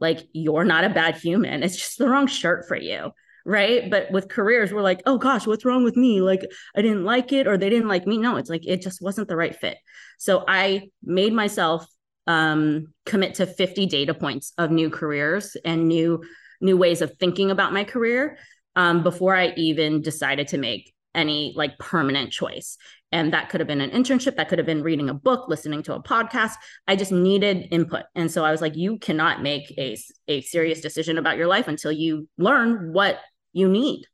like 0.00 0.20
you're 0.32 0.64
not 0.64 0.84
a 0.84 0.90
bad 0.90 1.16
human. 1.16 1.62
It's 1.62 1.76
just 1.76 1.98
the 1.98 2.08
wrong 2.08 2.26
shirt 2.26 2.66
for 2.68 2.76
you. 2.76 3.10
Right. 3.44 3.90
But 3.90 4.10
with 4.12 4.28
careers, 4.28 4.72
we're 4.72 4.82
like, 4.82 5.02
oh 5.06 5.18
gosh, 5.18 5.46
what's 5.46 5.64
wrong 5.64 5.82
with 5.82 5.96
me? 5.96 6.20
Like 6.20 6.42
I 6.76 6.82
didn't 6.82 7.04
like 7.04 7.32
it 7.32 7.46
or 7.46 7.56
they 7.56 7.70
didn't 7.70 7.88
like 7.88 8.06
me. 8.06 8.18
No, 8.18 8.36
it's 8.36 8.50
like 8.50 8.66
it 8.66 8.82
just 8.82 9.02
wasn't 9.02 9.28
the 9.28 9.36
right 9.36 9.56
fit. 9.56 9.78
So 10.18 10.44
I 10.46 10.90
made 11.02 11.32
myself 11.32 11.86
um, 12.26 12.92
commit 13.06 13.36
to 13.36 13.46
50 13.46 13.86
data 13.86 14.14
points 14.14 14.52
of 14.58 14.70
new 14.70 14.90
careers 14.90 15.56
and 15.64 15.88
new 15.88 16.22
new 16.60 16.76
ways 16.76 17.00
of 17.00 17.16
thinking 17.18 17.50
about 17.50 17.72
my 17.72 17.84
career 17.84 18.36
um, 18.76 19.02
before 19.02 19.34
I 19.34 19.52
even 19.56 20.02
decided 20.02 20.48
to 20.48 20.58
make 20.58 20.92
any 21.14 21.52
like 21.56 21.78
permanent 21.78 22.30
choice. 22.30 22.76
And 23.12 23.32
that 23.32 23.48
could 23.48 23.60
have 23.60 23.66
been 23.66 23.80
an 23.80 23.90
internship, 23.90 24.36
that 24.36 24.48
could 24.48 24.58
have 24.58 24.66
been 24.66 24.82
reading 24.82 25.08
a 25.08 25.14
book, 25.14 25.48
listening 25.48 25.82
to 25.84 25.94
a 25.94 26.02
podcast. 26.02 26.52
I 26.86 26.94
just 26.94 27.10
needed 27.10 27.66
input. 27.72 28.04
And 28.14 28.30
so 28.30 28.44
I 28.44 28.52
was 28.52 28.60
like, 28.60 28.76
you 28.76 28.98
cannot 28.98 29.42
make 29.42 29.72
a, 29.76 29.96
a 30.28 30.40
serious 30.42 30.80
decision 30.80 31.18
about 31.18 31.36
your 31.36 31.48
life 31.48 31.66
until 31.66 31.90
you 31.90 32.28
learn 32.38 32.92
what 32.92 33.18
you 33.52 33.68
need. 33.68 34.04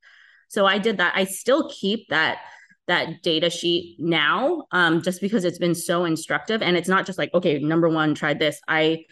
So 0.48 0.64
I 0.64 0.78
did 0.78 0.98
that. 0.98 1.12
I 1.14 1.24
still 1.24 1.68
keep 1.68 2.08
that 2.08 2.38
that 2.86 3.22
data 3.22 3.50
sheet 3.50 3.96
now 3.98 4.64
um, 4.70 5.02
just 5.02 5.20
because 5.20 5.44
it's 5.44 5.58
been 5.58 5.74
so 5.74 6.04
instructive 6.04 6.62
and 6.62 6.76
it's 6.76 6.88
not 6.88 7.04
just 7.04 7.18
like 7.18 7.32
okay 7.34 7.58
number 7.58 7.88
one 7.88 8.14
tried 8.14 8.38
this 8.38 8.60
i 8.68 9.04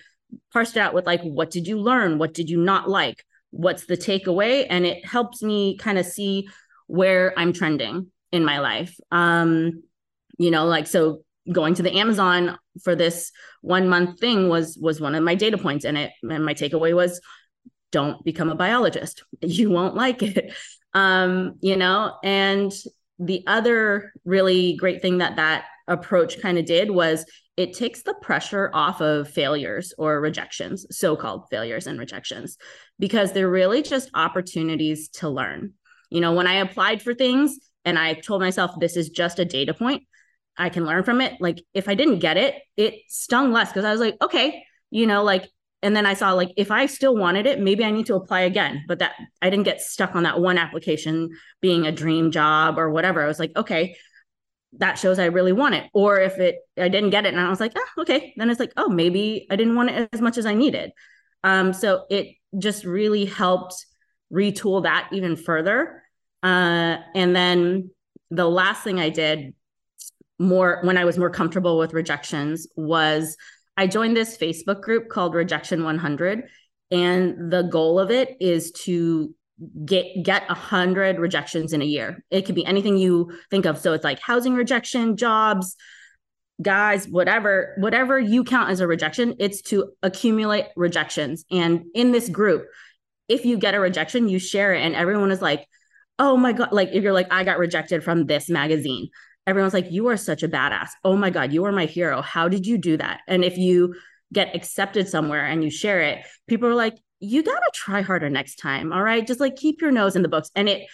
parsed 0.52 0.76
it 0.76 0.80
out 0.80 0.94
with 0.94 1.06
like 1.06 1.20
what 1.22 1.50
did 1.50 1.66
you 1.66 1.80
learn 1.80 2.18
what 2.18 2.34
did 2.34 2.48
you 2.48 2.56
not 2.56 2.88
like 2.88 3.24
what's 3.54 3.86
the 3.86 3.96
takeaway 3.96 4.66
and 4.68 4.84
it 4.84 5.06
helps 5.06 5.40
me 5.42 5.76
kind 5.78 5.96
of 5.96 6.04
see 6.04 6.48
where 6.88 7.32
i'm 7.36 7.52
trending 7.52 8.10
in 8.32 8.44
my 8.44 8.58
life. 8.58 8.98
Um 9.12 9.84
you 10.38 10.50
know 10.50 10.66
like 10.66 10.88
so 10.88 11.22
going 11.52 11.74
to 11.74 11.82
the 11.82 11.96
amazon 11.98 12.58
for 12.82 12.96
this 12.96 13.30
one 13.60 13.88
month 13.88 14.18
thing 14.18 14.48
was 14.48 14.76
was 14.76 15.00
one 15.00 15.14
of 15.14 15.22
my 15.22 15.36
data 15.36 15.56
points 15.56 15.84
and 15.84 15.96
it 15.96 16.10
and 16.22 16.44
my 16.44 16.52
takeaway 16.52 16.94
was 16.94 17.20
don't 17.92 18.24
become 18.24 18.50
a 18.50 18.56
biologist. 18.56 19.22
You 19.40 19.70
won't 19.70 19.94
like 19.94 20.22
it. 20.22 20.52
Um 20.92 21.54
you 21.60 21.76
know 21.76 22.16
and 22.24 22.72
the 23.20 23.44
other 23.46 24.12
really 24.24 24.74
great 24.74 25.00
thing 25.00 25.18
that 25.18 25.36
that 25.36 25.66
approach 25.86 26.40
kind 26.40 26.58
of 26.58 26.64
did 26.64 26.90
was 26.90 27.24
it 27.56 27.72
takes 27.72 28.02
the 28.02 28.14
pressure 28.14 28.70
off 28.74 29.00
of 29.00 29.28
failures 29.28 29.94
or 29.96 30.20
rejections, 30.20 30.86
so 30.90 31.14
called 31.14 31.46
failures 31.50 31.86
and 31.86 31.98
rejections, 31.98 32.56
because 32.98 33.32
they're 33.32 33.50
really 33.50 33.82
just 33.82 34.10
opportunities 34.14 35.08
to 35.08 35.28
learn. 35.28 35.72
You 36.10 36.20
know, 36.20 36.32
when 36.32 36.46
I 36.46 36.54
applied 36.54 37.00
for 37.00 37.14
things 37.14 37.58
and 37.84 37.98
I 37.98 38.14
told 38.14 38.40
myself 38.40 38.72
this 38.78 38.96
is 38.96 39.10
just 39.10 39.38
a 39.38 39.44
data 39.44 39.74
point, 39.74 40.02
I 40.56 40.68
can 40.68 40.84
learn 40.84 41.04
from 41.04 41.20
it. 41.20 41.34
Like 41.40 41.62
if 41.74 41.88
I 41.88 41.94
didn't 41.94 42.20
get 42.20 42.36
it, 42.36 42.56
it 42.76 42.94
stung 43.08 43.52
less 43.52 43.70
because 43.70 43.84
I 43.84 43.92
was 43.92 44.00
like, 44.00 44.16
okay, 44.22 44.64
you 44.90 45.06
know, 45.06 45.22
like, 45.22 45.48
and 45.82 45.94
then 45.94 46.06
I 46.06 46.14
saw 46.14 46.32
like 46.32 46.52
if 46.56 46.70
I 46.70 46.86
still 46.86 47.16
wanted 47.16 47.46
it, 47.46 47.60
maybe 47.60 47.84
I 47.84 47.90
need 47.90 48.06
to 48.06 48.14
apply 48.14 48.40
again. 48.40 48.84
But 48.88 49.00
that 49.00 49.12
I 49.42 49.50
didn't 49.50 49.64
get 49.64 49.80
stuck 49.80 50.14
on 50.14 50.22
that 50.22 50.40
one 50.40 50.56
application 50.56 51.30
being 51.60 51.86
a 51.86 51.92
dream 51.92 52.30
job 52.30 52.78
or 52.78 52.90
whatever. 52.90 53.22
I 53.22 53.26
was 53.26 53.38
like, 53.38 53.52
okay, 53.56 53.96
that 54.78 54.98
shows 54.98 55.18
I 55.18 55.26
really 55.26 55.52
want 55.52 55.74
it. 55.74 55.88
Or 55.92 56.18
if 56.18 56.38
it 56.38 56.56
I 56.78 56.88
didn't 56.88 57.10
get 57.10 57.26
it 57.26 57.34
and 57.34 57.40
I 57.40 57.48
was 57.48 57.60
like, 57.60 57.72
oh, 57.76 58.02
okay, 58.02 58.34
then 58.36 58.50
it's 58.50 58.60
like, 58.60 58.72
oh, 58.76 58.88
maybe 58.88 59.46
I 59.50 59.56
didn't 59.56 59.76
want 59.76 59.90
it 59.90 60.08
as 60.12 60.20
much 60.20 60.38
as 60.38 60.46
I 60.46 60.54
needed. 60.54 60.92
Um, 61.42 61.72
so 61.72 62.04
it 62.10 62.28
just 62.58 62.84
really 62.84 63.24
helped 63.24 63.74
retool 64.32 64.82
that 64.84 65.08
even 65.12 65.36
further. 65.36 66.02
Uh, 66.42 66.98
and 67.14 67.34
then 67.34 67.90
the 68.30 68.48
last 68.48 68.82
thing 68.82 68.98
I 68.98 69.10
did 69.10 69.54
more 70.38 70.80
when 70.82 70.98
I 70.98 71.04
was 71.04 71.18
more 71.18 71.30
comfortable 71.30 71.78
with 71.78 71.92
rejections 71.92 72.66
was 72.76 73.36
I 73.76 73.86
joined 73.86 74.16
this 74.16 74.36
Facebook 74.36 74.80
group 74.80 75.08
called 75.08 75.34
Rejection 75.34 75.84
100. 75.84 76.44
And 76.90 77.52
the 77.52 77.62
goal 77.62 77.98
of 77.98 78.10
it 78.10 78.36
is 78.40 78.72
to 78.82 79.34
get 79.84 80.06
get 80.22 80.44
a 80.48 80.54
hundred 80.54 81.18
rejections 81.18 81.72
in 81.72 81.82
a 81.82 81.84
year. 81.84 82.24
It 82.30 82.42
could 82.42 82.54
be 82.54 82.66
anything 82.66 82.96
you 82.96 83.32
think 83.50 83.66
of. 83.66 83.78
So 83.78 83.92
it's 83.92 84.04
like 84.04 84.20
housing 84.20 84.54
rejection, 84.54 85.16
jobs, 85.16 85.76
guys, 86.60 87.06
whatever, 87.06 87.74
whatever 87.78 88.18
you 88.18 88.44
count 88.44 88.70
as 88.70 88.80
a 88.80 88.86
rejection, 88.86 89.36
it's 89.38 89.62
to 89.62 89.92
accumulate 90.02 90.66
rejections. 90.76 91.44
And 91.50 91.84
in 91.94 92.12
this 92.12 92.28
group, 92.28 92.66
if 93.28 93.44
you 93.44 93.56
get 93.56 93.74
a 93.74 93.80
rejection, 93.80 94.28
you 94.28 94.38
share 94.38 94.74
it, 94.74 94.80
and 94.80 94.94
everyone 94.94 95.30
is 95.30 95.40
like, 95.40 95.66
"Oh 96.18 96.36
my 96.36 96.52
god!" 96.52 96.72
Like 96.72 96.90
if 96.92 97.02
you're 97.02 97.12
like, 97.12 97.32
"I 97.32 97.44
got 97.44 97.58
rejected 97.58 98.04
from 98.04 98.26
this 98.26 98.50
magazine," 98.50 99.08
everyone's 99.46 99.74
like, 99.74 99.90
"You 99.90 100.08
are 100.08 100.16
such 100.16 100.42
a 100.42 100.48
badass! 100.48 100.90
Oh 101.04 101.16
my 101.16 101.30
god, 101.30 101.52
you 101.52 101.64
are 101.64 101.72
my 101.72 101.86
hero! 101.86 102.22
How 102.22 102.48
did 102.48 102.66
you 102.66 102.76
do 102.76 102.96
that?" 102.98 103.20
And 103.26 103.44
if 103.44 103.56
you 103.56 103.94
get 104.32 104.54
accepted 104.54 105.08
somewhere 105.08 105.44
and 105.46 105.62
you 105.62 105.70
share 105.70 106.00
it, 106.00 106.24
people 106.48 106.68
are 106.68 106.74
like, 106.74 106.98
you 107.24 107.42
got 107.42 107.58
to 107.58 107.70
try 107.74 108.02
harder 108.02 108.30
next 108.30 108.56
time. 108.56 108.92
All 108.92 109.02
right. 109.02 109.26
Just 109.26 109.40
like 109.40 109.56
keep 109.56 109.80
your 109.80 109.90
nose 109.90 110.16
in 110.16 110.22
the 110.22 110.28
books. 110.28 110.50
And 110.54 110.68
it 110.68 110.86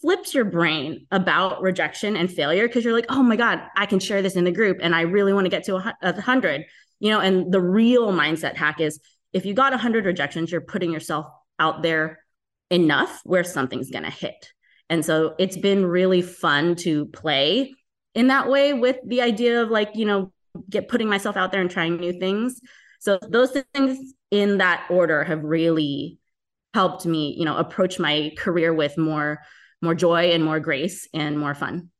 flips 0.00 0.34
your 0.34 0.44
brain 0.44 1.06
about 1.10 1.62
rejection 1.62 2.16
and 2.16 2.30
failure 2.30 2.66
because 2.66 2.84
you're 2.84 2.92
like, 2.92 3.06
oh 3.08 3.22
my 3.22 3.36
God, 3.36 3.62
I 3.76 3.86
can 3.86 3.98
share 3.98 4.22
this 4.22 4.36
in 4.36 4.44
the 4.44 4.52
group 4.52 4.78
and 4.80 4.94
I 4.94 5.02
really 5.02 5.32
want 5.32 5.46
to 5.46 5.50
get 5.50 5.64
to 5.64 5.76
a, 5.76 5.94
a 6.02 6.20
hundred. 6.20 6.64
You 7.00 7.10
know, 7.10 7.20
and 7.20 7.52
the 7.52 7.60
real 7.60 8.12
mindset 8.12 8.56
hack 8.56 8.80
is 8.80 9.00
if 9.32 9.44
you 9.44 9.54
got 9.54 9.72
a 9.72 9.78
hundred 9.78 10.06
rejections, 10.06 10.50
you're 10.50 10.60
putting 10.60 10.92
yourself 10.92 11.26
out 11.58 11.82
there 11.82 12.20
enough 12.70 13.20
where 13.24 13.44
something's 13.44 13.90
going 13.90 14.04
to 14.04 14.10
hit. 14.10 14.52
And 14.88 15.04
so 15.04 15.34
it's 15.38 15.56
been 15.56 15.84
really 15.84 16.22
fun 16.22 16.76
to 16.76 17.06
play 17.06 17.74
in 18.14 18.28
that 18.28 18.48
way 18.48 18.72
with 18.72 18.96
the 19.04 19.22
idea 19.22 19.62
of 19.62 19.70
like, 19.70 19.90
you 19.94 20.04
know, 20.04 20.32
get 20.70 20.88
putting 20.88 21.08
myself 21.08 21.36
out 21.36 21.52
there 21.52 21.60
and 21.60 21.70
trying 21.70 21.96
new 21.96 22.18
things. 22.18 22.60
So 23.06 23.20
those 23.22 23.56
things 23.72 24.14
in 24.32 24.58
that 24.58 24.84
order 24.90 25.22
have 25.22 25.44
really 25.44 26.18
helped 26.74 27.06
me, 27.06 27.36
you 27.38 27.44
know, 27.44 27.56
approach 27.56 28.00
my 28.00 28.32
career 28.36 28.74
with 28.74 28.98
more 28.98 29.42
more 29.80 29.94
joy 29.94 30.32
and 30.32 30.44
more 30.44 30.58
grace 30.58 31.08
and 31.14 31.38
more 31.38 31.54
fun. 31.54 31.90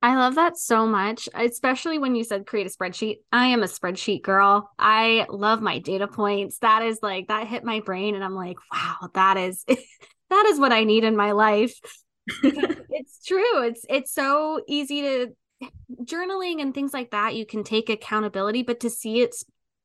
I 0.00 0.16
love 0.16 0.36
that 0.36 0.56
so 0.56 0.86
much, 0.86 1.28
especially 1.34 1.98
when 1.98 2.14
you 2.14 2.24
said 2.24 2.46
create 2.46 2.66
a 2.66 2.70
spreadsheet. 2.70 3.16
I 3.30 3.48
am 3.48 3.62
a 3.62 3.66
spreadsheet 3.66 4.22
girl. 4.22 4.70
I 4.78 5.26
love 5.28 5.60
my 5.60 5.78
data 5.78 6.08
points. 6.08 6.56
That 6.60 6.84
is 6.84 7.00
like 7.02 7.28
that 7.28 7.46
hit 7.46 7.62
my 7.62 7.80
brain 7.80 8.14
and 8.14 8.24
I'm 8.24 8.34
like, 8.34 8.56
wow, 8.72 9.10
that 9.12 9.36
is 9.36 9.62
that 10.30 10.46
is 10.46 10.58
what 10.58 10.72
I 10.72 10.84
need 10.84 11.04
in 11.04 11.16
my 11.16 11.32
life. 11.32 11.78
it's 12.42 13.22
true. 13.26 13.64
It's 13.64 13.84
it's 13.90 14.14
so 14.14 14.62
easy 14.66 15.02
to 15.02 15.26
journaling 16.02 16.62
and 16.62 16.72
things 16.72 16.94
like 16.94 17.10
that 17.10 17.34
you 17.34 17.44
can 17.44 17.62
take 17.62 17.90
accountability 17.90 18.62
but 18.62 18.80
to 18.80 18.88
see 18.88 19.20
it 19.20 19.34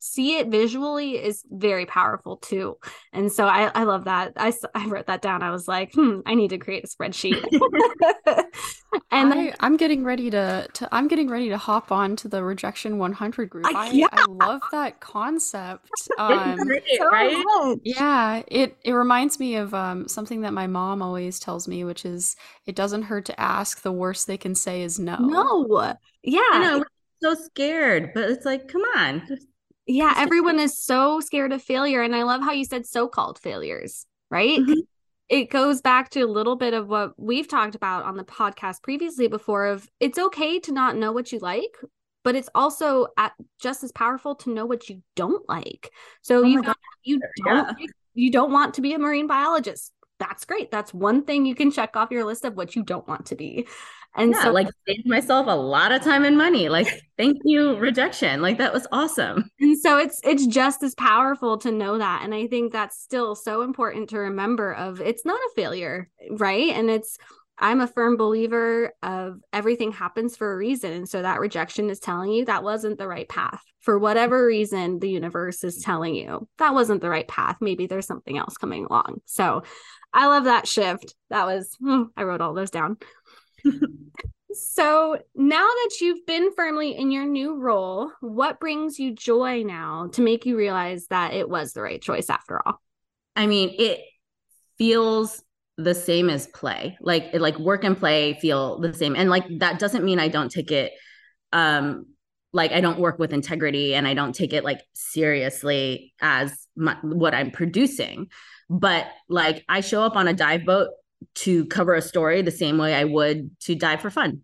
see 0.05 0.37
it 0.37 0.47
visually 0.47 1.23
is 1.23 1.43
very 1.49 1.85
powerful 1.85 2.37
too. 2.37 2.77
And 3.11 3.31
so 3.31 3.47
I, 3.47 3.71
I 3.73 3.83
love 3.83 4.05
that. 4.05 4.33
I, 4.37 4.53
I 4.75 4.85
wrote 4.85 5.07
that 5.07 5.21
down. 5.21 5.41
I 5.41 5.49
was 5.49 5.67
like, 5.67 5.93
hmm, 5.93 6.19
I 6.25 6.35
need 6.35 6.49
to 6.49 6.59
create 6.59 6.83
a 6.83 6.87
spreadsheet. 6.87 7.41
and 9.11 9.33
I, 9.33 9.53
am 9.59 9.77
getting 9.77 10.03
ready 10.03 10.29
to, 10.29 10.67
to, 10.71 10.89
I'm 10.91 11.07
getting 11.07 11.27
ready 11.27 11.49
to 11.49 11.57
hop 11.57 11.91
on 11.91 12.15
to 12.17 12.27
the 12.27 12.43
rejection 12.43 12.99
100 12.99 13.49
group. 13.49 13.65
I, 13.65 13.89
yeah. 13.91 14.07
I 14.11 14.25
love 14.29 14.61
that 14.71 14.99
concept. 14.99 15.89
Um, 16.17 16.57
right? 17.11 17.77
Yeah. 17.83 18.41
It, 18.47 18.77
it 18.83 18.91
reminds 18.93 19.39
me 19.39 19.55
of 19.55 19.73
um, 19.73 20.07
something 20.07 20.41
that 20.41 20.53
my 20.53 20.65
mom 20.65 21.01
always 21.01 21.39
tells 21.39 21.67
me, 21.67 21.83
which 21.83 22.05
is 22.05 22.35
it 22.65 22.75
doesn't 22.75 23.03
hurt 23.03 23.25
to 23.25 23.39
ask. 23.39 23.81
The 23.81 23.91
worst 23.91 24.27
they 24.27 24.37
can 24.37 24.55
say 24.55 24.83
is 24.83 24.97
no. 24.97 25.17
No. 25.17 25.93
Yeah. 26.23 26.39
I 26.51 26.59
know. 26.59 26.85
so 27.21 27.33
scared, 27.33 28.11
but 28.13 28.29
it's 28.29 28.45
like, 28.45 28.67
come 28.67 28.83
on, 28.95 29.23
just 29.27 29.47
yeah, 29.87 30.13
everyone 30.17 30.59
is 30.59 30.81
so 30.81 31.19
scared 31.19 31.51
of 31.51 31.61
failure. 31.61 32.01
And 32.01 32.15
I 32.15 32.23
love 32.23 32.41
how 32.41 32.51
you 32.51 32.65
said 32.65 32.85
so 32.85 33.07
called 33.07 33.39
failures, 33.39 34.05
right? 34.29 34.59
Mm-hmm. 34.59 34.79
It 35.27 35.49
goes 35.49 35.81
back 35.81 36.09
to 36.11 36.21
a 36.21 36.27
little 36.27 36.55
bit 36.55 36.73
of 36.73 36.87
what 36.87 37.13
we've 37.17 37.47
talked 37.47 37.75
about 37.75 38.03
on 38.03 38.15
the 38.15 38.23
podcast 38.23 38.83
previously 38.83 39.27
before 39.27 39.67
of 39.67 39.87
it's 39.99 40.19
okay 40.19 40.59
to 40.59 40.71
not 40.71 40.95
know 40.95 41.11
what 41.11 41.31
you 41.31 41.39
like, 41.39 41.75
but 42.23 42.35
it's 42.35 42.49
also 42.53 43.07
at, 43.17 43.33
just 43.59 43.83
as 43.83 43.91
powerful 43.91 44.35
to 44.35 44.53
know 44.53 44.65
what 44.65 44.87
you 44.87 45.01
don't 45.15 45.47
like. 45.49 45.91
So 46.21 46.39
oh 46.39 46.43
you 46.43 46.61
you 47.03 47.19
don't 47.43 47.79
yeah. 47.79 47.85
you 48.13 48.31
don't 48.31 48.51
want 48.51 48.75
to 48.75 48.81
be 48.81 48.93
a 48.93 48.99
marine 48.99 49.27
biologist. 49.27 49.91
That's 50.19 50.45
great. 50.45 50.71
That's 50.71 50.93
one 50.93 51.25
thing 51.25 51.45
you 51.45 51.55
can 51.55 51.71
check 51.71 51.95
off 51.95 52.11
your 52.11 52.23
list 52.23 52.45
of 52.45 52.55
what 52.55 52.75
you 52.75 52.83
don't 52.83 53.07
want 53.07 53.27
to 53.27 53.35
be. 53.35 53.67
And 54.17 54.31
yeah, 54.31 54.43
so 54.43 54.51
like 54.51 54.69
saved 54.87 55.07
myself 55.07 55.47
a 55.47 55.55
lot 55.55 55.91
of 55.91 56.01
time 56.01 56.23
and 56.23 56.37
money. 56.37 56.69
Like 56.69 56.87
thank 57.17 57.37
you 57.43 57.75
rejection. 57.77 58.41
Like 58.41 58.57
that 58.57 58.73
was 58.73 58.87
awesome. 58.91 59.49
And 59.59 59.77
so 59.77 59.97
it's 59.97 60.21
it's 60.23 60.45
just 60.47 60.83
as 60.83 60.95
powerful 60.95 61.57
to 61.59 61.71
know 61.71 61.97
that 61.97 62.21
and 62.23 62.33
I 62.33 62.47
think 62.47 62.71
that's 62.71 63.01
still 63.01 63.35
so 63.35 63.61
important 63.61 64.09
to 64.09 64.19
remember 64.19 64.73
of 64.73 65.01
it's 65.01 65.25
not 65.25 65.39
a 65.39 65.51
failure, 65.55 66.09
right? 66.31 66.69
And 66.69 66.89
it's 66.89 67.17
I'm 67.57 67.79
a 67.79 67.87
firm 67.87 68.17
believer 68.17 68.93
of 69.01 69.39
everything 69.53 69.93
happens 69.93 70.35
for 70.35 70.53
a 70.53 70.57
reason. 70.57 70.91
And 70.91 71.09
so 71.09 71.21
that 71.21 71.39
rejection 71.39 71.89
is 71.89 71.99
telling 71.99 72.31
you 72.31 72.45
that 72.45 72.63
wasn't 72.63 72.97
the 72.97 73.07
right 73.07 73.29
path. 73.29 73.61
For 73.79 73.97
whatever 73.97 74.45
reason, 74.45 74.99
the 74.99 75.09
universe 75.09 75.63
is 75.63 75.81
telling 75.81 76.15
you 76.15 76.47
that 76.57 76.73
wasn't 76.73 77.01
the 77.01 77.09
right 77.09 77.27
path. 77.27 77.57
Maybe 77.61 77.87
there's 77.87 78.07
something 78.07 78.37
else 78.37 78.57
coming 78.57 78.85
along. 78.85 79.21
So 79.25 79.63
I 80.11 80.27
love 80.27 80.45
that 80.45 80.67
shift. 80.67 81.15
That 81.29 81.45
was, 81.45 81.77
hmm, 81.79 82.03
I 82.17 82.23
wrote 82.23 82.41
all 82.41 82.53
those 82.53 82.71
down. 82.71 82.97
so 84.53 85.17
now 85.35 85.65
that 85.65 85.91
you've 86.01 86.25
been 86.25 86.51
firmly 86.55 86.95
in 86.97 87.11
your 87.11 87.25
new 87.25 87.55
role, 87.55 88.11
what 88.21 88.59
brings 88.59 88.99
you 88.99 89.13
joy 89.13 89.63
now 89.63 90.09
to 90.13 90.21
make 90.21 90.45
you 90.45 90.57
realize 90.57 91.07
that 91.07 91.33
it 91.33 91.49
was 91.49 91.73
the 91.73 91.81
right 91.81 92.01
choice 92.01 92.29
after 92.29 92.65
all? 92.65 92.81
I 93.35 93.47
mean, 93.47 93.73
it 93.77 93.99
feels 94.77 95.43
the 95.77 95.93
same 95.93 96.29
as 96.29 96.47
play. 96.47 96.97
Like 97.01 97.33
like 97.33 97.59
work 97.59 97.83
and 97.83 97.97
play 97.97 98.33
feel 98.35 98.79
the 98.79 98.93
same. 98.93 99.15
And 99.15 99.29
like 99.29 99.45
that 99.59 99.79
doesn't 99.79 100.05
mean 100.05 100.19
I 100.19 100.29
don't 100.29 100.51
take 100.51 100.71
it 100.71 100.93
um 101.51 102.05
like 102.53 102.71
I 102.71 102.79
don't 102.79 102.99
work 102.99 103.19
with 103.19 103.33
integrity 103.33 103.93
and 103.93 104.07
I 104.07 104.13
don't 104.13 104.33
take 104.33 104.53
it 104.53 104.63
like 104.63 104.79
seriously 104.93 106.13
as 106.21 106.67
my, 106.77 106.95
what 107.01 107.33
I'm 107.33 107.51
producing. 107.51 108.27
But 108.69 109.07
like 109.27 109.65
I 109.67 109.81
show 109.81 110.03
up 110.03 110.15
on 110.15 110.29
a 110.29 110.33
dive 110.33 110.65
boat 110.65 110.89
to 111.35 111.65
cover 111.65 111.93
a 111.93 112.01
story 112.01 112.41
the 112.41 112.51
same 112.51 112.77
way 112.77 112.93
I 112.93 113.03
would 113.03 113.59
to 113.61 113.75
dive 113.75 114.01
for 114.01 114.09
fun. 114.09 114.41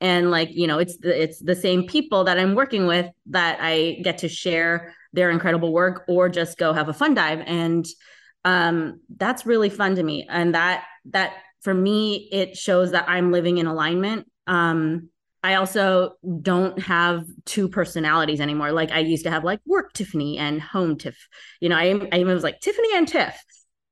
And 0.00 0.30
like, 0.30 0.50
you 0.52 0.66
know, 0.66 0.78
it's 0.78 0.98
the 0.98 1.22
it's 1.22 1.40
the 1.40 1.56
same 1.56 1.86
people 1.86 2.24
that 2.24 2.38
I'm 2.38 2.54
working 2.54 2.86
with 2.86 3.06
that 3.30 3.58
I 3.60 4.00
get 4.02 4.18
to 4.18 4.28
share 4.28 4.94
their 5.12 5.30
incredible 5.30 5.72
work 5.72 6.04
or 6.08 6.28
just 6.28 6.58
go 6.58 6.72
have 6.72 6.88
a 6.88 6.92
fun 6.92 7.14
dive 7.14 7.40
and 7.46 7.86
um 8.44 9.00
that's 9.16 9.46
really 9.46 9.70
fun 9.70 9.94
to 9.94 10.02
me 10.02 10.26
and 10.28 10.54
that 10.54 10.84
that 11.06 11.34
for 11.62 11.72
me 11.72 12.28
it 12.32 12.56
shows 12.56 12.90
that 12.90 13.08
I'm 13.08 13.32
living 13.32 13.58
in 13.58 13.66
alignment. 13.66 14.30
Um 14.46 15.08
I 15.44 15.56
also 15.56 16.14
don't 16.40 16.78
have 16.80 17.26
two 17.44 17.68
personalities 17.68 18.40
anymore. 18.40 18.72
Like 18.72 18.90
I 18.90 19.00
used 19.00 19.24
to 19.24 19.30
have 19.30 19.44
like 19.44 19.60
work 19.66 19.92
Tiffany 19.92 20.38
and 20.38 20.60
home 20.60 20.96
Tiff. 20.96 21.28
You 21.60 21.68
know, 21.68 21.76
I, 21.76 22.08
I 22.12 22.24
was 22.24 22.42
like 22.42 22.60
Tiffany 22.60 22.88
and 22.96 23.06
Tiff. 23.06 23.38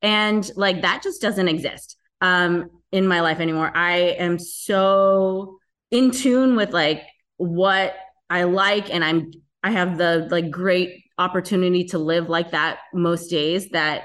And 0.00 0.50
like 0.57 0.81
that 0.81 1.02
just 1.02 1.20
doesn't 1.20 1.48
exist 1.48 1.98
um, 2.22 2.70
in 2.90 3.06
my 3.06 3.20
life 3.20 3.40
anymore. 3.40 3.70
I 3.74 3.96
am 4.18 4.38
so 4.38 5.58
in 5.90 6.11
tune 6.11 6.56
with 6.56 6.72
like 6.72 7.02
what 7.37 7.94
I 8.30 8.44
like, 8.44 8.88
and 8.92 9.04
I'm 9.04 9.30
I 9.62 9.72
have 9.72 9.98
the 9.98 10.28
like 10.30 10.50
great 10.50 11.04
opportunity 11.18 11.85
to 11.85 11.98
live 11.98 12.30
like 12.30 12.52
that 12.52 12.78
most 12.94 13.28
days 13.28 13.68
that 13.70 14.04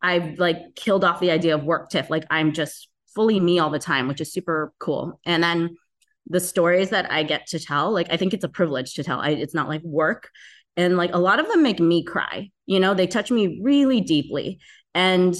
I've 0.00 0.38
like 0.38 0.74
killed 0.74 1.04
off 1.04 1.20
the 1.20 1.30
idea 1.30 1.54
of 1.54 1.64
work 1.64 1.90
tiff. 1.90 2.08
Like 2.08 2.24
I'm 2.30 2.52
just 2.52 2.88
fully 3.14 3.40
me 3.40 3.58
all 3.58 3.70
the 3.70 3.78
time, 3.78 4.08
which 4.08 4.20
is 4.20 4.32
super 4.32 4.72
cool. 4.78 5.20
And 5.26 5.42
then 5.42 5.76
the 6.26 6.40
stories 6.40 6.90
that 6.90 7.10
I 7.10 7.22
get 7.22 7.46
to 7.48 7.58
tell, 7.58 7.92
like 7.92 8.08
I 8.10 8.16
think 8.16 8.34
it's 8.34 8.44
a 8.44 8.48
privilege 8.48 8.94
to 8.94 9.04
tell. 9.04 9.20
I, 9.20 9.30
it's 9.30 9.54
not 9.54 9.68
like 9.68 9.82
work. 9.82 10.30
And 10.76 10.96
like 10.96 11.14
a 11.14 11.18
lot 11.18 11.40
of 11.40 11.48
them 11.48 11.62
make 11.62 11.80
me 11.80 12.04
cry. 12.04 12.50
You 12.66 12.80
know, 12.80 12.94
they 12.94 13.06
touch 13.06 13.30
me 13.30 13.60
really 13.62 14.00
deeply. 14.00 14.60
And 14.94 15.34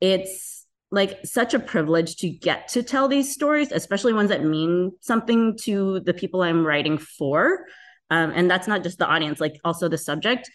it's 0.00 0.63
like 0.94 1.18
such 1.24 1.54
a 1.54 1.58
privilege 1.58 2.16
to 2.16 2.30
get 2.30 2.68
to 2.68 2.82
tell 2.82 3.08
these 3.08 3.32
stories, 3.32 3.72
especially 3.72 4.12
ones 4.12 4.28
that 4.28 4.44
mean 4.44 4.92
something 5.00 5.58
to 5.62 6.00
the 6.00 6.14
people 6.14 6.42
I'm 6.42 6.64
writing 6.64 6.98
for. 6.98 7.64
Um, 8.10 8.32
and 8.34 8.48
that's 8.48 8.68
not 8.68 8.84
just 8.84 8.98
the 8.98 9.06
audience, 9.06 9.40
like 9.40 9.58
also 9.64 9.88
the 9.88 9.98
subject. 9.98 10.48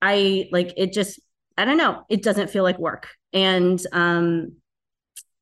I 0.00 0.48
like 0.52 0.72
it 0.76 0.92
just, 0.92 1.20
I 1.58 1.66
don't 1.66 1.76
know, 1.76 2.02
it 2.08 2.22
doesn't 2.22 2.48
feel 2.48 2.64
like 2.64 2.78
work. 2.78 3.08
And 3.34 3.78
um, 3.92 4.56